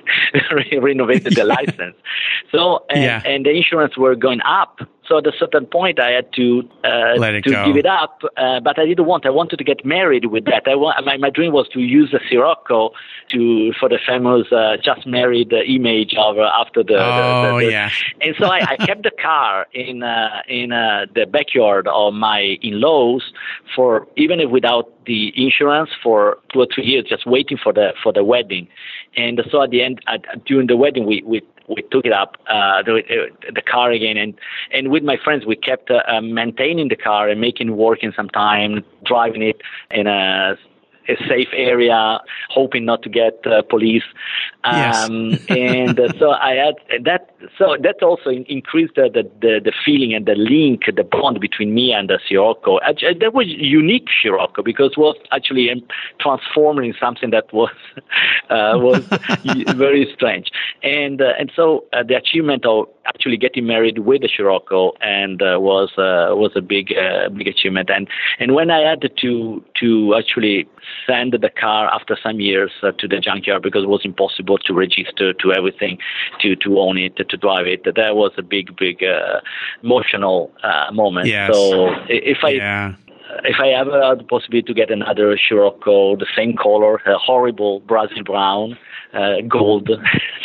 [0.52, 1.96] re- renovated the license.
[2.50, 3.22] So, and, Yeah.
[3.24, 4.80] and the insurance were going up.
[5.08, 7.66] So at a certain point, I had to uh, to go.
[7.66, 8.22] give it up.
[8.36, 9.26] Uh, but I didn't want.
[9.26, 10.62] I wanted to get married with that.
[10.66, 11.04] I want.
[11.04, 12.90] My, my dream was to use the Scirocco
[13.30, 16.94] to for the famous uh, just married image of uh, after the.
[16.94, 17.90] the- Oh, the, the, yeah.
[18.20, 22.58] and so I, I kept the car in uh, in uh, the backyard of my
[22.62, 23.32] in-laws
[23.74, 27.92] for even if without the insurance for two or three years, just waiting for the
[28.02, 28.68] for the wedding.
[29.16, 32.36] And so at the end, at, during the wedding, we we we took it up
[32.48, 34.34] uh, the uh, the car again, and
[34.70, 38.02] and with my friends, we kept uh, uh, maintaining the car and making it work
[38.02, 39.60] in some time, driving it.
[39.90, 40.56] In a
[41.08, 44.04] a safe area, hoping not to get uh, police.
[44.64, 45.08] Yes.
[45.08, 47.30] Um, and uh, so I had that.
[47.58, 51.74] So that also in- increased the, the, the, feeling and the link, the bond between
[51.74, 52.78] me and the Scirocco.
[52.80, 55.82] Act- uh, That was unique Scirocco because it was actually um,
[56.20, 57.70] transformed something that was
[58.50, 59.04] uh, was
[59.76, 60.50] very strange.
[60.82, 65.42] And uh, and so uh, the achievement of actually getting married with the Scirocco and
[65.42, 67.90] uh, was uh, was a big uh, big achievement.
[67.90, 70.68] And and when I had to to actually
[71.06, 74.74] send the car after some years uh, to the junkyard because it was impossible to
[74.74, 75.98] register to everything,
[76.40, 77.84] to to own it, to drive it.
[77.84, 79.40] That was a big big uh,
[79.82, 81.26] emotional uh, moment.
[81.28, 81.52] Yes.
[81.54, 82.94] So if I yeah.
[83.44, 87.80] if I ever had the possibility to get another Scirocco, the same color, a horrible
[87.80, 88.78] Brazil brown,
[89.14, 89.88] uh, gold,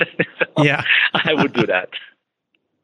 [0.57, 0.83] Yeah.
[1.13, 1.89] I would do that.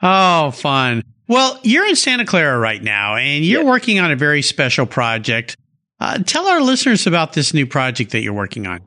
[0.02, 1.04] Oh, fun.
[1.28, 3.68] Well, you're in Santa Clara right now, and you're Yes.
[3.70, 5.56] working on a very special project.
[6.00, 8.82] Uh, tell our listeners about this new project that you're working on.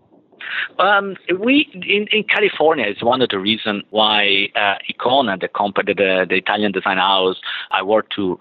[0.79, 5.95] Um, we in, in California is one of the reasons why uh, Icona, the company,
[5.95, 7.37] the, the Italian design house
[7.71, 8.39] I worked to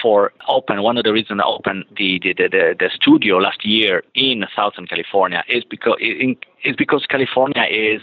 [0.00, 0.82] for open.
[0.82, 4.86] One of the reasons I opened the the, the, the studio last year in Southern
[4.86, 8.00] California is because in, is because California is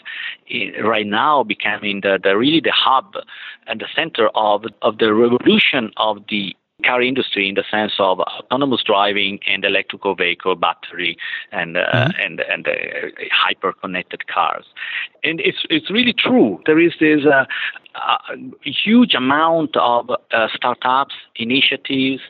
[0.84, 3.14] right now becoming the, the really the hub
[3.68, 8.20] and the center of of the revolution of the car industry in the sense of
[8.20, 11.18] autonomous driving and electrical vehicle battery
[11.52, 12.72] and uh, and and uh,
[13.32, 14.66] hyper connected cars.
[15.24, 16.62] And it's it's really true.
[16.66, 17.46] There is this uh,
[17.96, 22.22] uh, huge amount of uh, startups initiatives.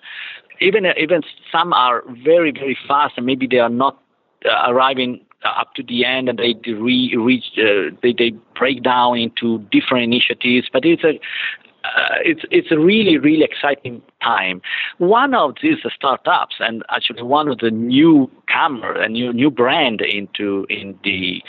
[0.61, 3.99] Even even some are very very fast and maybe they are not
[4.45, 9.17] uh, arriving up to the end and they re- reach uh, they, they break down
[9.17, 10.67] into different initiatives.
[10.71, 11.19] But it's a
[11.84, 14.62] uh, it's it's a really really exciting time.
[14.98, 20.65] One of these startups, and actually one of the newcomer, a new new brand into
[20.69, 21.41] in the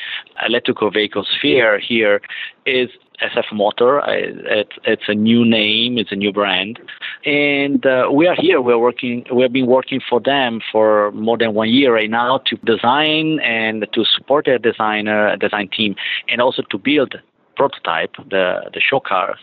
[0.47, 2.21] electrical vehicle sphere here,
[2.67, 2.91] is
[3.23, 4.01] SF Motor.
[4.01, 4.13] Uh,
[4.61, 6.81] It's it's a new name, it's a new brand,
[7.25, 8.61] and uh, we are here.
[8.61, 9.25] We're working.
[9.33, 13.41] We have been working for them for more than one year right now to design
[13.41, 15.95] and to support their designer design team,
[16.29, 17.15] and also to build
[17.57, 19.39] prototype, the, the show cars,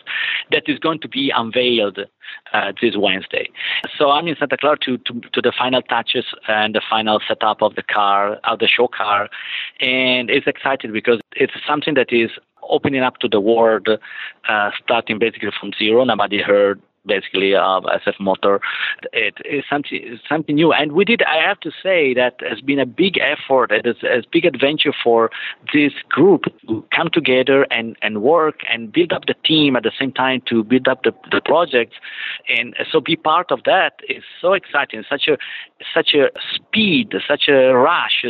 [0.50, 1.98] that is going to be unveiled
[2.52, 3.48] uh, this Wednesday.
[3.98, 7.62] So I'm in Santa Clara to, to, to the final touches and the final setup
[7.62, 9.28] of the car, of the show car.
[9.80, 12.30] And it's exciting because it's something that is
[12.62, 13.88] opening up to the world,
[14.48, 16.04] uh, starting basically from zero.
[16.04, 18.60] Nobody heard basically of SF Motor.
[19.12, 21.22] It is something something new, and we did.
[21.22, 23.72] I have to say that has been a big effort.
[23.72, 25.30] It is a big adventure for
[25.72, 29.92] this group to come together and and work and build up the team at the
[29.98, 31.94] same time to build up the the project,
[32.48, 35.02] and so be part of that is so exciting.
[35.08, 35.36] Such a
[35.94, 38.24] such a speed, such a rush,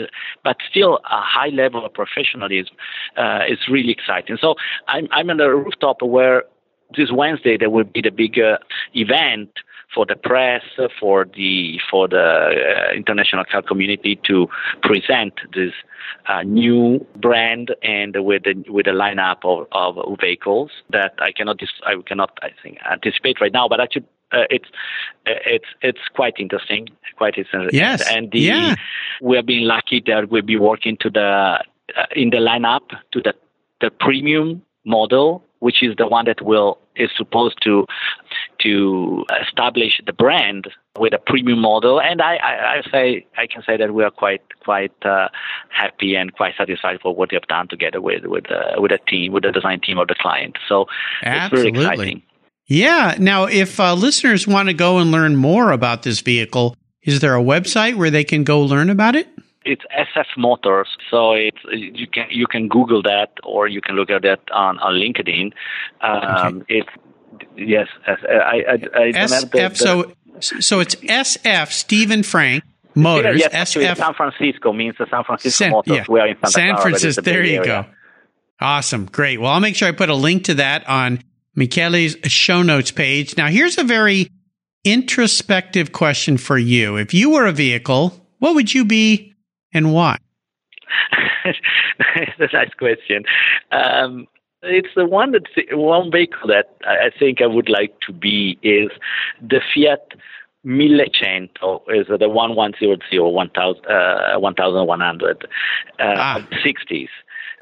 [0.45, 2.75] but still a high level of professionalism
[3.17, 4.39] uh, is really exciting.
[4.41, 4.55] So
[4.89, 6.45] I'm I'm on a rooftop where
[6.97, 8.59] this Wednesday there will be the big uh,
[8.95, 9.51] event
[9.95, 10.63] for the press,
[10.99, 14.49] for the for the uh, international car community to
[14.83, 15.73] present this
[16.27, 21.61] uh, new brand and with a, with a lineup of, of vehicles that I cannot
[21.85, 24.07] I cannot I think anticipate right now, but actually.
[24.35, 24.65] Uh, it's
[25.27, 27.69] uh, it's it's quite interesting, quite interesting.
[27.79, 28.75] Yes, and the, yeah.
[29.21, 31.21] we have been lucky that we'll be working to the
[31.95, 33.35] uh, in the lineup to the
[33.83, 37.87] the premium model, which is the one that will is supposed to
[38.61, 40.67] to establish the brand
[40.99, 42.01] with a premium model.
[42.01, 45.29] And I, I, I say I can say that we are quite quite uh,
[45.71, 48.99] happy and quite satisfied for what we have done together with with uh, with a
[49.09, 50.57] team with the design team of the client.
[50.69, 50.87] So
[51.23, 51.71] Absolutely.
[51.71, 52.23] it's very exciting.
[52.67, 53.17] Yeah.
[53.19, 57.37] Now, if uh, listeners want to go and learn more about this vehicle, is there
[57.37, 59.29] a website where they can go learn about it?
[59.65, 64.11] It's SF Motors, so it's you can you can Google that or you can look
[64.11, 65.53] at that on on LinkedIn.
[66.01, 66.79] Um, okay.
[66.79, 66.89] It's
[67.57, 69.51] yes, I I, I SF.
[69.51, 70.13] The, the, so
[70.61, 73.41] so it's SF Stephen Frank Motors.
[73.41, 75.97] Yes, SF San Francisco means the San Francisco San, Motors.
[75.97, 76.05] Yeah.
[76.09, 77.23] We are in Santa San Clara, Francisco.
[77.23, 77.65] There you area.
[77.65, 77.87] go.
[78.61, 79.41] Awesome, great.
[79.41, 81.21] Well, I'll make sure I put a link to that on
[81.55, 83.37] Michele's show notes page.
[83.37, 84.29] Now, here's a very
[84.85, 86.97] introspective question for you.
[86.97, 89.32] If you were a vehicle, what would you be
[89.73, 90.19] and why?
[92.39, 93.25] That's a nice question.
[93.71, 94.27] Um,
[94.63, 98.91] it's the one that one vehicle that I think I would like to be is
[99.41, 100.13] the Fiat
[100.65, 105.45] Millecento is the one one zero zero one thousand uh, one thousand one hundred
[105.99, 106.49] uh, ah.
[106.63, 107.09] sixties.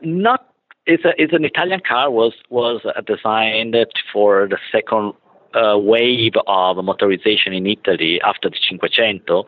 [0.02, 0.46] Not
[0.86, 3.76] it's a it's an Italian car was was designed
[4.12, 5.14] for the second
[5.54, 9.44] uh, wave of motorization in Italy after the Cinquecento,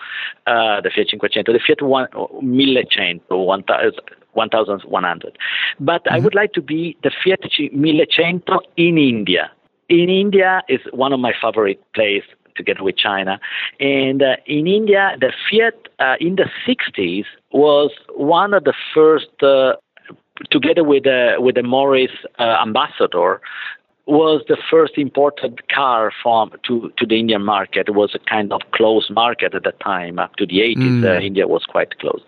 [0.47, 2.09] uh, the Fiat Cinquecento, the Fiat one,
[2.43, 5.39] Millecento, 1100.
[5.81, 6.15] But mm-hmm.
[6.15, 7.41] I would like to be the Fiat
[7.75, 9.51] Millecento in India.
[9.89, 13.41] In India is one of my favorite places together with China.
[13.81, 19.43] And uh, in India, the Fiat uh, in the 60s was one of the first,
[19.43, 19.75] uh,
[20.51, 23.41] together with, uh, with the Morris uh, ambassador,
[24.07, 27.89] was the first imported car from to, to the Indian market.
[27.89, 30.19] It was a kind of closed market at the time.
[30.19, 31.05] Up to the 80s, mm.
[31.05, 32.25] uh, India was quite closed.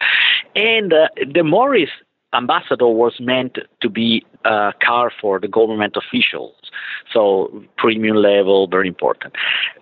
[0.54, 1.90] And uh, the Morris
[2.32, 6.54] ambassador was meant to be a car for the government officials,
[7.12, 9.34] so premium level, very important.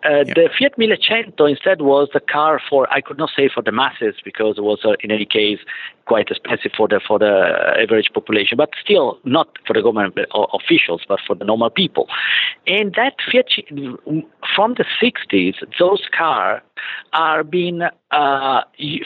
[0.04, 0.34] Uh, yeah.
[0.34, 4.14] The Fiat Millecento instead was the car for I could not say for the masses
[4.24, 5.58] because it was uh, in any case
[6.06, 10.14] quite expensive for the for the average population, but still not for the government
[10.52, 12.08] officials, but for the normal people.
[12.66, 13.46] And that Fiat
[14.54, 16.60] from the 60s, those cars
[17.12, 18.60] are being uh,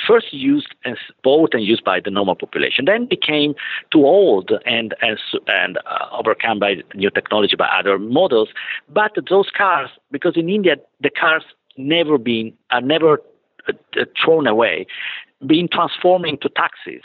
[0.07, 3.55] first used and bought and used by the normal population, then became
[3.93, 8.49] too old and and, and uh, overcome by new technology by other models.
[8.89, 11.45] But those cars, because in India the cars
[11.77, 13.21] never been are never
[13.69, 13.73] uh,
[14.23, 14.87] thrown away,
[15.47, 17.03] being transformed into taxis.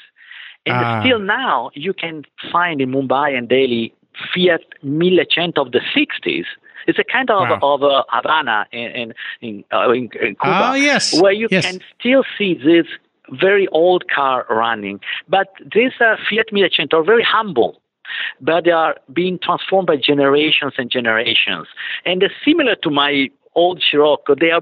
[0.65, 1.01] And ah.
[1.01, 3.93] still now you can find in Mumbai and Delhi
[4.33, 6.45] Fiat Millecento of the 60s.
[6.87, 7.59] It's a kind of wow.
[7.61, 11.19] of uh, Havana in in, in, uh, in, in Cuba, oh, yes.
[11.19, 11.65] where you yes.
[11.65, 12.87] can still see this
[13.31, 14.99] very old car running.
[15.27, 17.81] But these uh, Fiat Millecento are very humble
[18.41, 21.67] but they are being transformed by generations and generations.
[22.05, 24.61] And similar to my old Scirocco, they are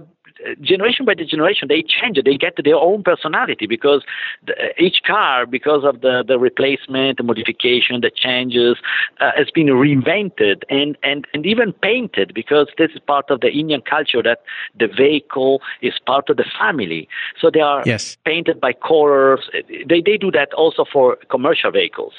[0.62, 2.26] generation by generation, they change it.
[2.26, 4.04] They get their own personality because
[4.46, 8.78] the, each car, because of the, the replacement, the modification, the changes,
[9.20, 13.50] uh, has been reinvented and, and, and even painted because this is part of the
[13.50, 14.42] Indian culture that
[14.78, 17.08] the vehicle is part of the family.
[17.40, 18.18] So they are yes.
[18.26, 19.50] painted by colors.
[19.88, 22.14] They, they do that also for commercial vehicles.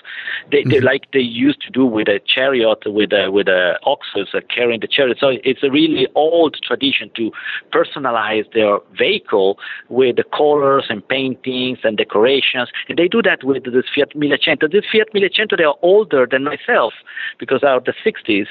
[0.51, 0.71] They, mm-hmm.
[0.71, 4.41] they like they used to do with a chariot, with a, with a oxes uh,
[4.55, 5.19] carrying the chariot.
[5.21, 7.33] So it's a really old tradition to
[7.73, 12.69] personalize personalize their vehicle with the colors and paintings and decorations.
[12.89, 14.71] And they do that with this Fiat Millecento.
[14.71, 16.93] This Fiat Millecento, they are older than myself
[17.39, 18.47] because they are the 60s.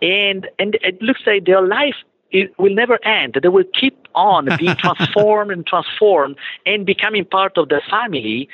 [0.00, 1.94] And, and it looks like their life
[2.30, 3.38] it will never end.
[3.42, 8.48] They will keep on being transformed and transformed and becoming part of the family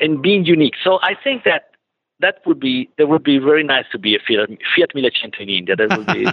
[0.00, 0.72] and being unique.
[0.82, 1.72] So I think that
[2.20, 5.50] that would be that would be very nice to be a Fiat, Fiat Millecento in
[5.50, 5.76] India.
[5.76, 6.26] That would be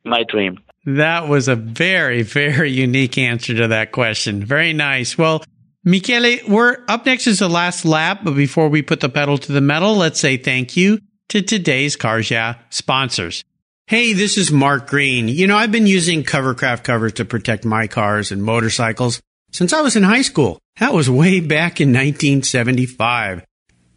[0.04, 0.58] my dream.
[0.86, 4.44] That was a very, very unique answer to that question.
[4.44, 5.16] Very nice.
[5.16, 5.44] Well,
[5.84, 9.52] Michele, we're up next is the last lap, but before we put the pedal to
[9.52, 13.44] the metal, let's say thank you to today's Cars Yeah sponsors.
[13.86, 15.28] Hey, this is Mark Green.
[15.28, 19.20] You know, I've been using Covercraft covers to protect my cars and motorcycles
[19.52, 20.58] since I was in high school.
[20.80, 23.44] That was way back in 1975.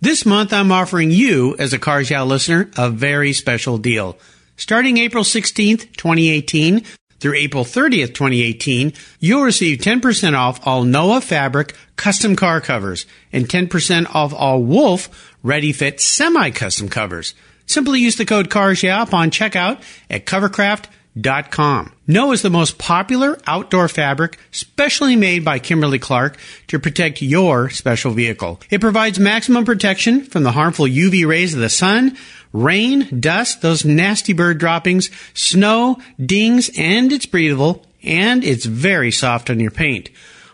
[0.02, 4.18] This month, I'm offering you, as a Cars Yeah listener, a very special deal.
[4.58, 6.84] Starting April 16th, 2018
[7.20, 13.48] through April 30th, 2018, you'll receive 10% off all Noah fabric custom car covers and
[13.48, 17.36] 10% off all Wolf ready fit semi custom covers.
[17.68, 19.80] Simply use the code CARS yeah upon checkout
[20.10, 21.94] at covercraft.com.
[22.08, 26.38] Noah is the most popular outdoor fabric specially made by Kimberly Clark
[26.68, 28.60] to protect your special vehicle.
[28.72, 32.18] It provides maximum protection from the harmful UV rays of the sun,
[32.54, 39.50] rain, dust, those nasty bird droppings, snow, dings, and it's breathable and it's very soft
[39.50, 40.10] on your paint.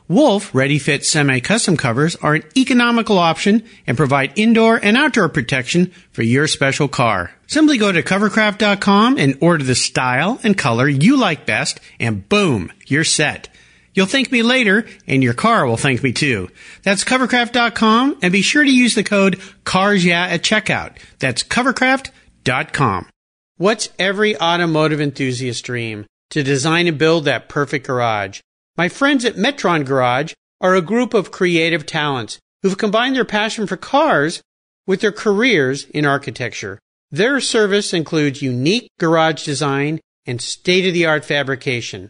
[0.10, 5.30] Wolf Ready Fit Semi Custom Covers are an economical option and provide indoor and outdoor
[5.30, 7.32] protection for your special car.
[7.48, 12.72] Simply go to covercraft.com and order the style and color you like best, and boom,
[12.86, 13.48] you're set.
[13.94, 16.50] You'll thank me later, and your car will thank me too.
[16.82, 20.98] That's covercraft.com, and be sure to use the code CARSYEAH at checkout.
[21.20, 23.10] That's covercraft.com.
[23.58, 26.06] What's every automotive enthusiast's dream?
[26.32, 28.40] To design and build that perfect garage.
[28.76, 33.68] My friends at Metron Garage are a group of creative talents who've combined their passion
[33.68, 34.42] for cars
[34.88, 36.80] with their careers in architecture.
[37.12, 42.10] Their service includes unique garage design and state of the art fabrication.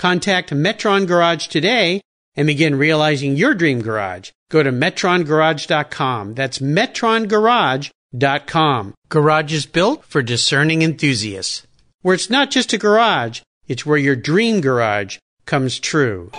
[0.00, 2.00] Contact Metron Garage today
[2.34, 4.30] and begin realizing your dream garage.
[4.48, 6.32] Go to metrongarage.com.
[6.32, 8.94] That's metrongarage.com.
[9.10, 11.66] Garage is built for discerning enthusiasts.
[12.00, 16.30] Where it's not just a garage, it's where your dream garage comes true.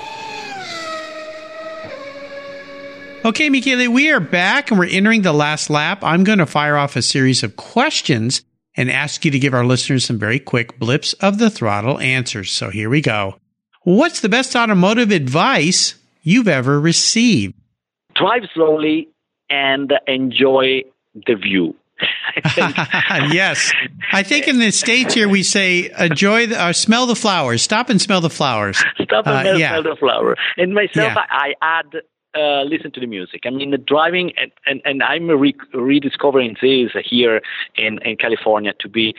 [3.24, 6.03] Okay, Michele, we are back and we're entering the last lap.
[6.03, 8.41] I'm going to fire off a series of questions
[8.76, 12.51] and ask you to give our listeners some very quick blips of the throttle answers.
[12.51, 13.36] So here we go.
[13.84, 17.55] What's the best automotive advice you've ever received?
[18.15, 19.09] Drive slowly
[19.49, 20.84] and enjoy
[21.25, 21.75] the view.
[22.57, 23.71] yes,
[24.11, 27.61] I think in the states here we say enjoy the, uh, smell the flowers.
[27.61, 28.84] Stop and smell the flowers.
[29.01, 29.69] Stop and uh, yeah.
[29.69, 30.36] smell the flower.
[30.57, 31.25] And myself, yeah.
[31.29, 32.01] I, I add
[32.34, 33.41] uh, listen to the music.
[33.45, 37.41] I mean, the driving, and, and, and I'm re- rediscovering this here
[37.75, 39.15] in, in California to be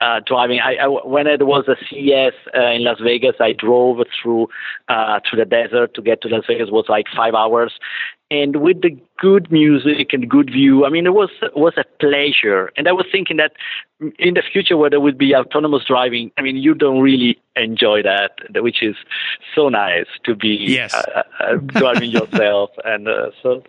[0.00, 0.60] uh, driving.
[0.60, 4.48] I, I, when it was a CES uh, in Las Vegas, I drove through
[4.88, 6.68] uh, through the desert to get to Las Vegas.
[6.68, 7.72] It was like five hours,
[8.30, 12.70] and with the good music and good view, I mean, it was was a pleasure.
[12.76, 13.52] And I was thinking that
[14.18, 18.02] in the future, where there would be autonomous driving, I mean, you don't really enjoy
[18.02, 18.32] that,
[18.62, 18.96] which is
[19.54, 20.92] so nice to be yes.
[20.92, 23.62] uh, uh, driving yourself, and uh, so.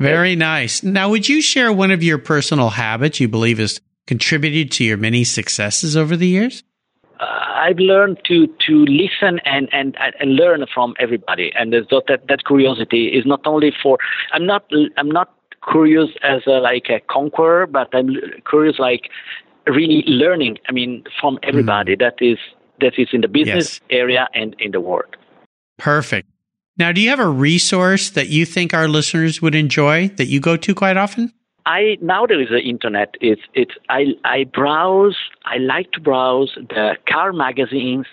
[0.00, 0.82] Very nice.
[0.82, 4.96] Now, would you share one of your personal habits you believe has contributed to your
[4.96, 6.62] many successes over the years?
[7.20, 13.06] I've learned to to listen and and and learn from everybody, and that that curiosity
[13.08, 13.98] is not only for.
[14.32, 14.64] I'm not
[14.96, 15.32] I'm not
[15.70, 18.16] curious as a, like a conqueror, but I'm
[18.48, 19.10] curious like
[19.66, 20.58] really learning.
[20.68, 22.00] I mean, from everybody mm.
[22.00, 22.38] that is
[22.80, 23.80] that is in the business yes.
[23.90, 25.16] area and in the world.
[25.78, 26.28] Perfect.
[26.78, 30.40] Now, do you have a resource that you think our listeners would enjoy that you
[30.40, 31.32] go to quite often?
[31.66, 33.14] I now there is the internet.
[33.20, 35.16] It's it's I I browse.
[35.44, 38.06] I like to browse the car magazines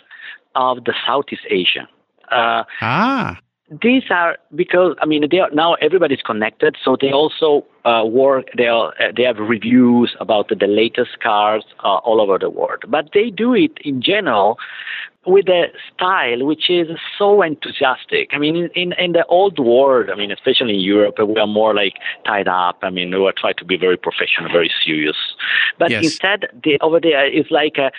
[0.56, 1.88] of the Southeast Asia.
[2.32, 3.40] Uh, ah.
[3.84, 8.48] These are because I mean they are now everybody's connected, so they also uh, work.
[8.58, 12.50] They are, uh, they have reviews about the, the latest cars uh, all over the
[12.50, 14.58] world, but they do it in general
[15.26, 18.30] with a style which is so enthusiastic.
[18.32, 21.48] I mean, in, in, in, the old world, I mean, especially in Europe, we are
[21.48, 21.96] more like
[22.26, 22.80] tied up.
[22.84, 25.18] I mean, we are trying to be very professional, very serious.
[25.78, 26.04] But yes.
[26.06, 27.92] instead, the, over there is like a,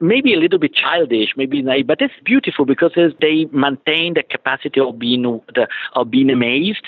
[0.00, 4.80] maybe a little bit childish, maybe naive, but it's beautiful because they maintain the capacity
[4.80, 5.22] of being
[5.54, 6.86] the, of being amazed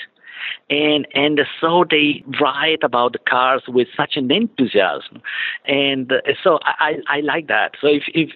[0.69, 5.21] and and so they write about the cars with such an enthusiasm,
[5.65, 7.73] and uh, so I, I like that.
[7.79, 8.29] So if, if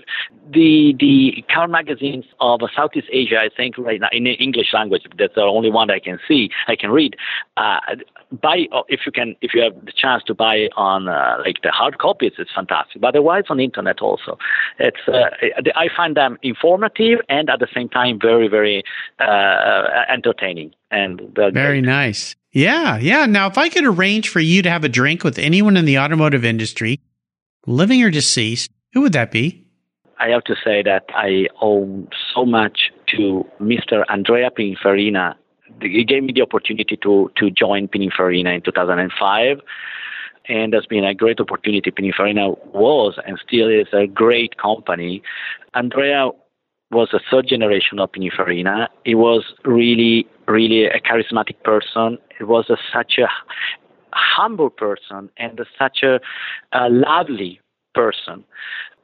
[0.51, 5.35] the the car magazines of Southeast Asia, I think right now in English language, that's
[5.35, 7.15] the only one I can see, I can read.
[7.57, 7.79] Uh,
[8.31, 11.61] buy uh, if you can if you have the chance to buy on uh, like
[11.63, 14.37] the hard copies it's fantastic but otherwise on the internet also
[14.77, 15.29] it's uh,
[15.75, 18.83] i find them informative and at the same time very very
[19.19, 24.69] uh, entertaining and very nice yeah yeah now if i could arrange for you to
[24.69, 26.99] have a drink with anyone in the automotive industry
[27.65, 29.65] living or deceased who would that be
[30.21, 34.03] I have to say that I owe so much to Mr.
[34.09, 35.35] Andrea Pininfarina.
[35.81, 39.61] He gave me the opportunity to, to join Pininfarina in 2005
[40.49, 41.91] and that's been a great opportunity.
[41.91, 45.21] Pininfarina was and still is a great company.
[45.73, 46.31] Andrea
[46.91, 48.87] was a third generation of Pininfarina.
[49.05, 52.17] He was really, really a charismatic person.
[52.37, 53.27] He was a, such a
[54.11, 56.19] humble person and a, such a,
[56.73, 57.59] a lovely
[57.93, 58.43] person.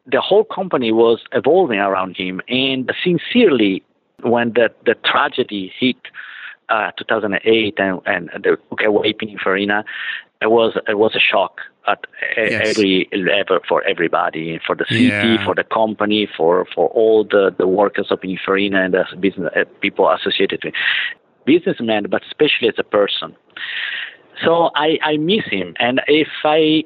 [0.07, 3.83] The whole company was evolving around him, and sincerely,
[4.21, 5.97] when the, the tragedy hit
[6.69, 9.83] uh, 2008 and, and the okay away Pininfarina,
[10.41, 12.05] it was it was a shock at
[12.35, 12.69] yes.
[12.69, 15.45] every level for everybody, for the city, yeah.
[15.45, 19.65] for the company, for for all the, the workers of Pininfarina and the business uh,
[19.81, 20.73] people associated with
[21.45, 23.35] businessman, but especially as a person.
[24.43, 26.83] So I, I miss him, and if I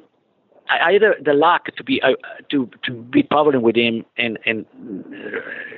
[0.70, 2.14] I had the luck to be uh,
[2.52, 4.66] to to be traveling with him in in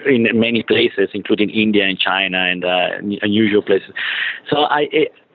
[0.06, 2.90] in many places, including India and China and uh,
[3.22, 3.92] unusual places.
[4.50, 4.88] So I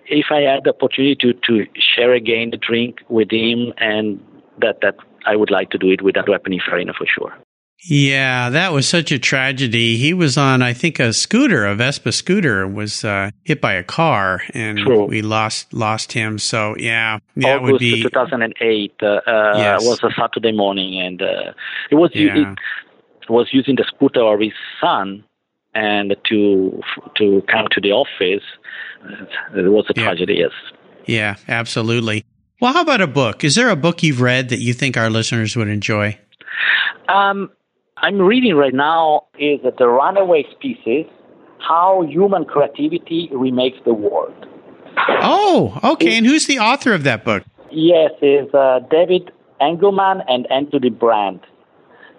[0.08, 4.20] if I had the opportunity to, to share again the drink with him, and
[4.60, 4.96] that, that
[5.26, 7.36] I would like to do it with Andrea Pininfarina for sure.
[7.88, 9.96] Yeah, that was such a tragedy.
[9.96, 13.84] He was on, I think, a scooter, a Vespa scooter, was uh, hit by a
[13.84, 15.04] car, and True.
[15.04, 16.38] we lost lost him.
[16.38, 19.20] So yeah, yeah, August it would be 2008 uh, uh,
[19.56, 19.84] yes.
[19.84, 21.52] was a Saturday morning, and uh,
[21.90, 22.54] it was yeah.
[23.22, 25.22] it was using the scooter of his son,
[25.72, 26.82] and to
[27.18, 28.42] to come to the office
[29.54, 30.04] it was a yeah.
[30.04, 30.50] tragedy, yes.
[31.06, 32.24] Yeah, absolutely.
[32.60, 33.44] Well, how about a book?
[33.44, 36.18] Is there a book you've read that you think our listeners would enjoy?
[37.08, 37.50] Um,
[37.98, 41.06] I'm reading right now is The Runaway Species,
[41.58, 44.46] How Human Creativity Remakes the World.
[45.08, 46.08] Oh, okay.
[46.08, 47.42] It, and who's the author of that book?
[47.70, 49.30] Yes, is uh, David
[49.60, 51.42] Eagleman and Anthony Brandt.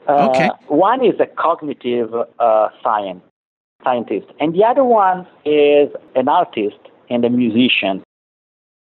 [0.07, 0.49] Uh, okay.
[0.67, 3.21] One is a cognitive uh, science
[3.83, 8.03] scientist, and the other one is an artist and a musician.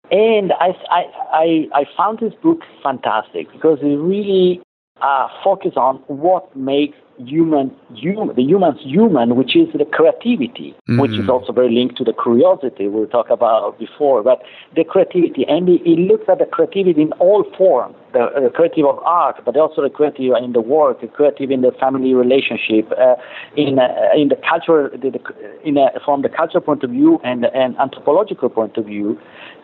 [0.09, 4.61] And I, I, I, found this book fantastic because it really
[5.02, 11.00] uh, focuses on what makes human, human, the humans human, which is the creativity, mm-hmm.
[11.00, 11.30] which is mm-hmm.
[11.32, 14.24] also very linked to the curiosity we talked about before.
[14.24, 14.43] But
[14.76, 18.86] the creativity, and it, it looks at the creativity in all forms, the, the creative
[18.86, 22.91] of art, but also the creative in the work, the creative in the family relationship,
[23.00, 23.16] uh,
[23.56, 25.22] in uh, in the culture, the, the,
[25.68, 29.20] in a, from the cultural point of view and and anthropological point of view.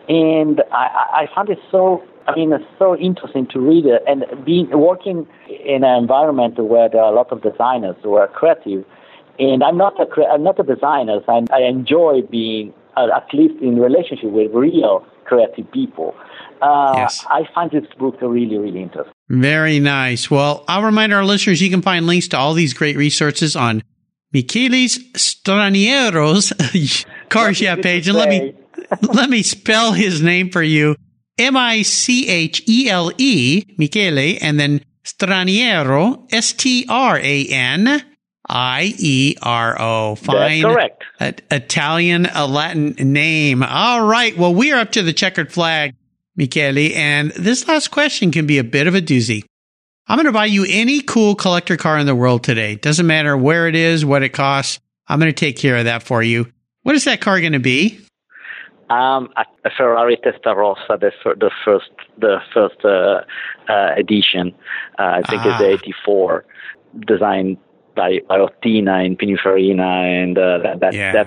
[0.08, 4.24] And I, I found it so I mean, it's so interesting to read it and
[4.44, 8.84] being working in an environment where there are a lot of designers who are creative.
[9.38, 11.20] And I'm not a I'm not a designer.
[11.28, 16.14] I, I enjoy being uh, at least in relationship with real creative people.
[16.62, 17.24] Uh, yes.
[17.28, 19.12] I find this book really, really interesting.
[19.28, 20.30] Very nice.
[20.30, 23.82] Well, I'll remind our listeners you can find links to all these great resources on
[24.32, 26.50] Michele Straniero's
[27.28, 28.08] CarChef page.
[28.08, 28.54] And let me
[29.12, 30.96] let me spell his name for you.
[31.38, 37.46] M I C H E L E, Michele, and then Straniero, S T R A
[37.48, 38.02] N
[38.48, 40.14] I E R O.
[40.14, 40.62] Fine.
[40.62, 41.04] That's correct.
[41.20, 43.62] A, Italian, a Latin name.
[43.62, 44.36] All right.
[44.36, 45.94] Well, we are up to the checkered flag,
[46.36, 49.44] Michele, and this last question can be a bit of a doozy.
[50.06, 52.74] I'm going to buy you any cool collector car in the world today.
[52.74, 54.78] Doesn't matter where it is, what it costs.
[55.08, 56.52] I'm going to take care of that for you.
[56.82, 58.03] What is that car going to be?
[58.90, 63.22] Um, a, a Ferrari Testarossa, the, the first the first uh,
[63.72, 64.54] uh, edition.
[64.98, 65.50] Uh, I think ah.
[65.50, 66.44] it's the '84,
[67.06, 67.56] designed
[67.96, 71.12] by, by Ottina in Pininfarina, and uh, that that, yeah.
[71.12, 71.26] that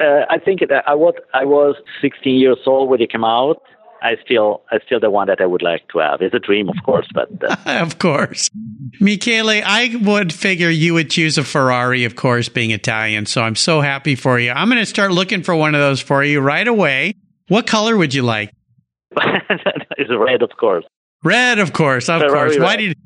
[0.00, 3.62] uh, I think that I was I was 16 years old when it came out,
[4.02, 6.22] I still, I still the one that I would like to have.
[6.22, 8.50] It's a dream, of course, but uh, of course,
[8.98, 13.26] Michele, I would figure you would choose a Ferrari, of course, being Italian.
[13.26, 14.50] So I'm so happy for you.
[14.50, 17.14] I'm going to start looking for one of those for you right away.
[17.48, 18.52] What color would you like?
[19.16, 20.84] it's red, of course.
[21.22, 22.58] Red, of course, of Ferrari course.
[22.58, 22.64] Red.
[22.64, 22.96] Why did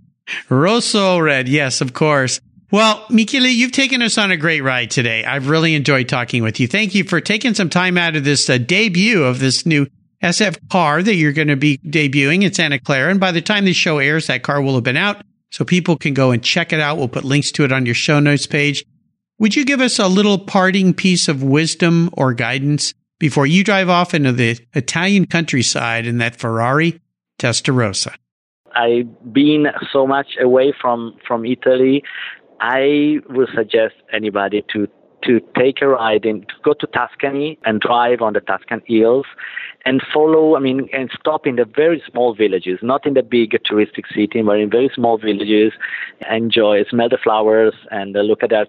[0.48, 1.48] Rosso red?
[1.48, 2.40] Yes, of course.
[2.70, 5.24] Well, Michele, you've taken us on a great ride today.
[5.24, 6.66] I've really enjoyed talking with you.
[6.66, 9.86] Thank you for taking some time out of this uh, debut of this new
[10.24, 13.10] SF car that you're going to be debuting in Santa Clara.
[13.10, 15.22] And by the time this show airs, that car will have been out.
[15.50, 16.96] So people can go and check it out.
[16.96, 18.84] We'll put links to it on your show notes page.
[19.38, 23.88] Would you give us a little parting piece of wisdom or guidance before you drive
[23.88, 27.00] off into the Italian countryside in that Ferrari
[27.38, 28.14] Testarossa?
[28.74, 32.02] I've been so much away from, from Italy.
[32.60, 34.88] I would suggest anybody to
[35.24, 39.26] to take a ride and go to Tuscany and drive on the Tuscan hills
[39.84, 43.50] and follow, I mean, and stop in the very small villages, not in the big
[43.70, 45.72] touristic city, but in very small villages,
[46.30, 48.66] enjoy, smell the flowers and look at the,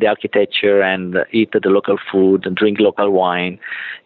[0.00, 3.60] the architecture and eat the local food and drink local wine.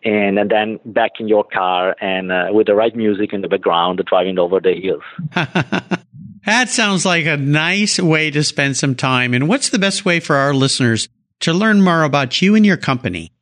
[0.04, 3.48] And, and then back in your car and uh, with the right music in the
[3.48, 5.02] background, driving over the hills.
[6.44, 9.32] that sounds like a nice way to spend some time.
[9.32, 11.08] And what's the best way for our listeners
[11.40, 13.32] to learn more about you and your company?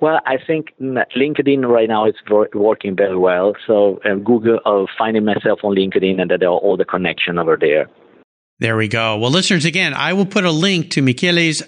[0.00, 2.14] Well, I think LinkedIn right now is
[2.54, 3.54] working very well.
[3.66, 7.56] So um, Google, uh, finding myself on LinkedIn, and there are all the connection over
[7.58, 7.88] there.
[8.58, 9.18] There we go.
[9.18, 11.62] Well, listeners, again, I will put a link to Michele's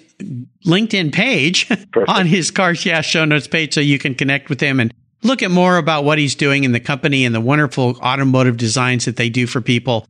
[0.65, 1.69] LinkedIn page
[2.07, 5.43] on his Cars Yeah show notes page so you can connect with him and look
[5.43, 9.17] at more about what he's doing in the company and the wonderful automotive designs that
[9.17, 10.07] they do for people.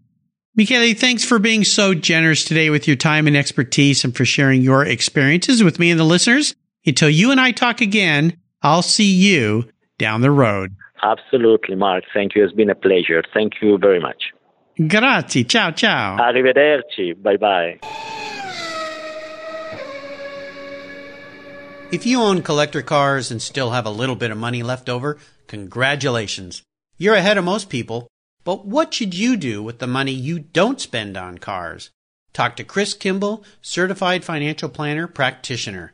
[0.55, 4.61] Michele, thanks for being so generous today with your time and expertise and for sharing
[4.61, 6.55] your experiences with me and the listeners.
[6.85, 10.75] Until you and I talk again, I'll see you down the road.
[11.01, 12.03] Absolutely, Mark.
[12.13, 12.43] Thank you.
[12.43, 13.23] It's been a pleasure.
[13.33, 14.31] Thank you very much.
[14.87, 15.43] Grazie.
[15.43, 16.17] Ciao, ciao.
[16.17, 17.21] Arrivederci.
[17.21, 17.79] Bye bye.
[21.91, 25.17] If you own collector cars and still have a little bit of money left over,
[25.47, 26.61] congratulations.
[26.97, 28.07] You're ahead of most people.
[28.43, 31.89] But what should you do with the money you don't spend on cars?
[32.31, 35.93] Talk to Chris Kimball, certified financial planner practitioner.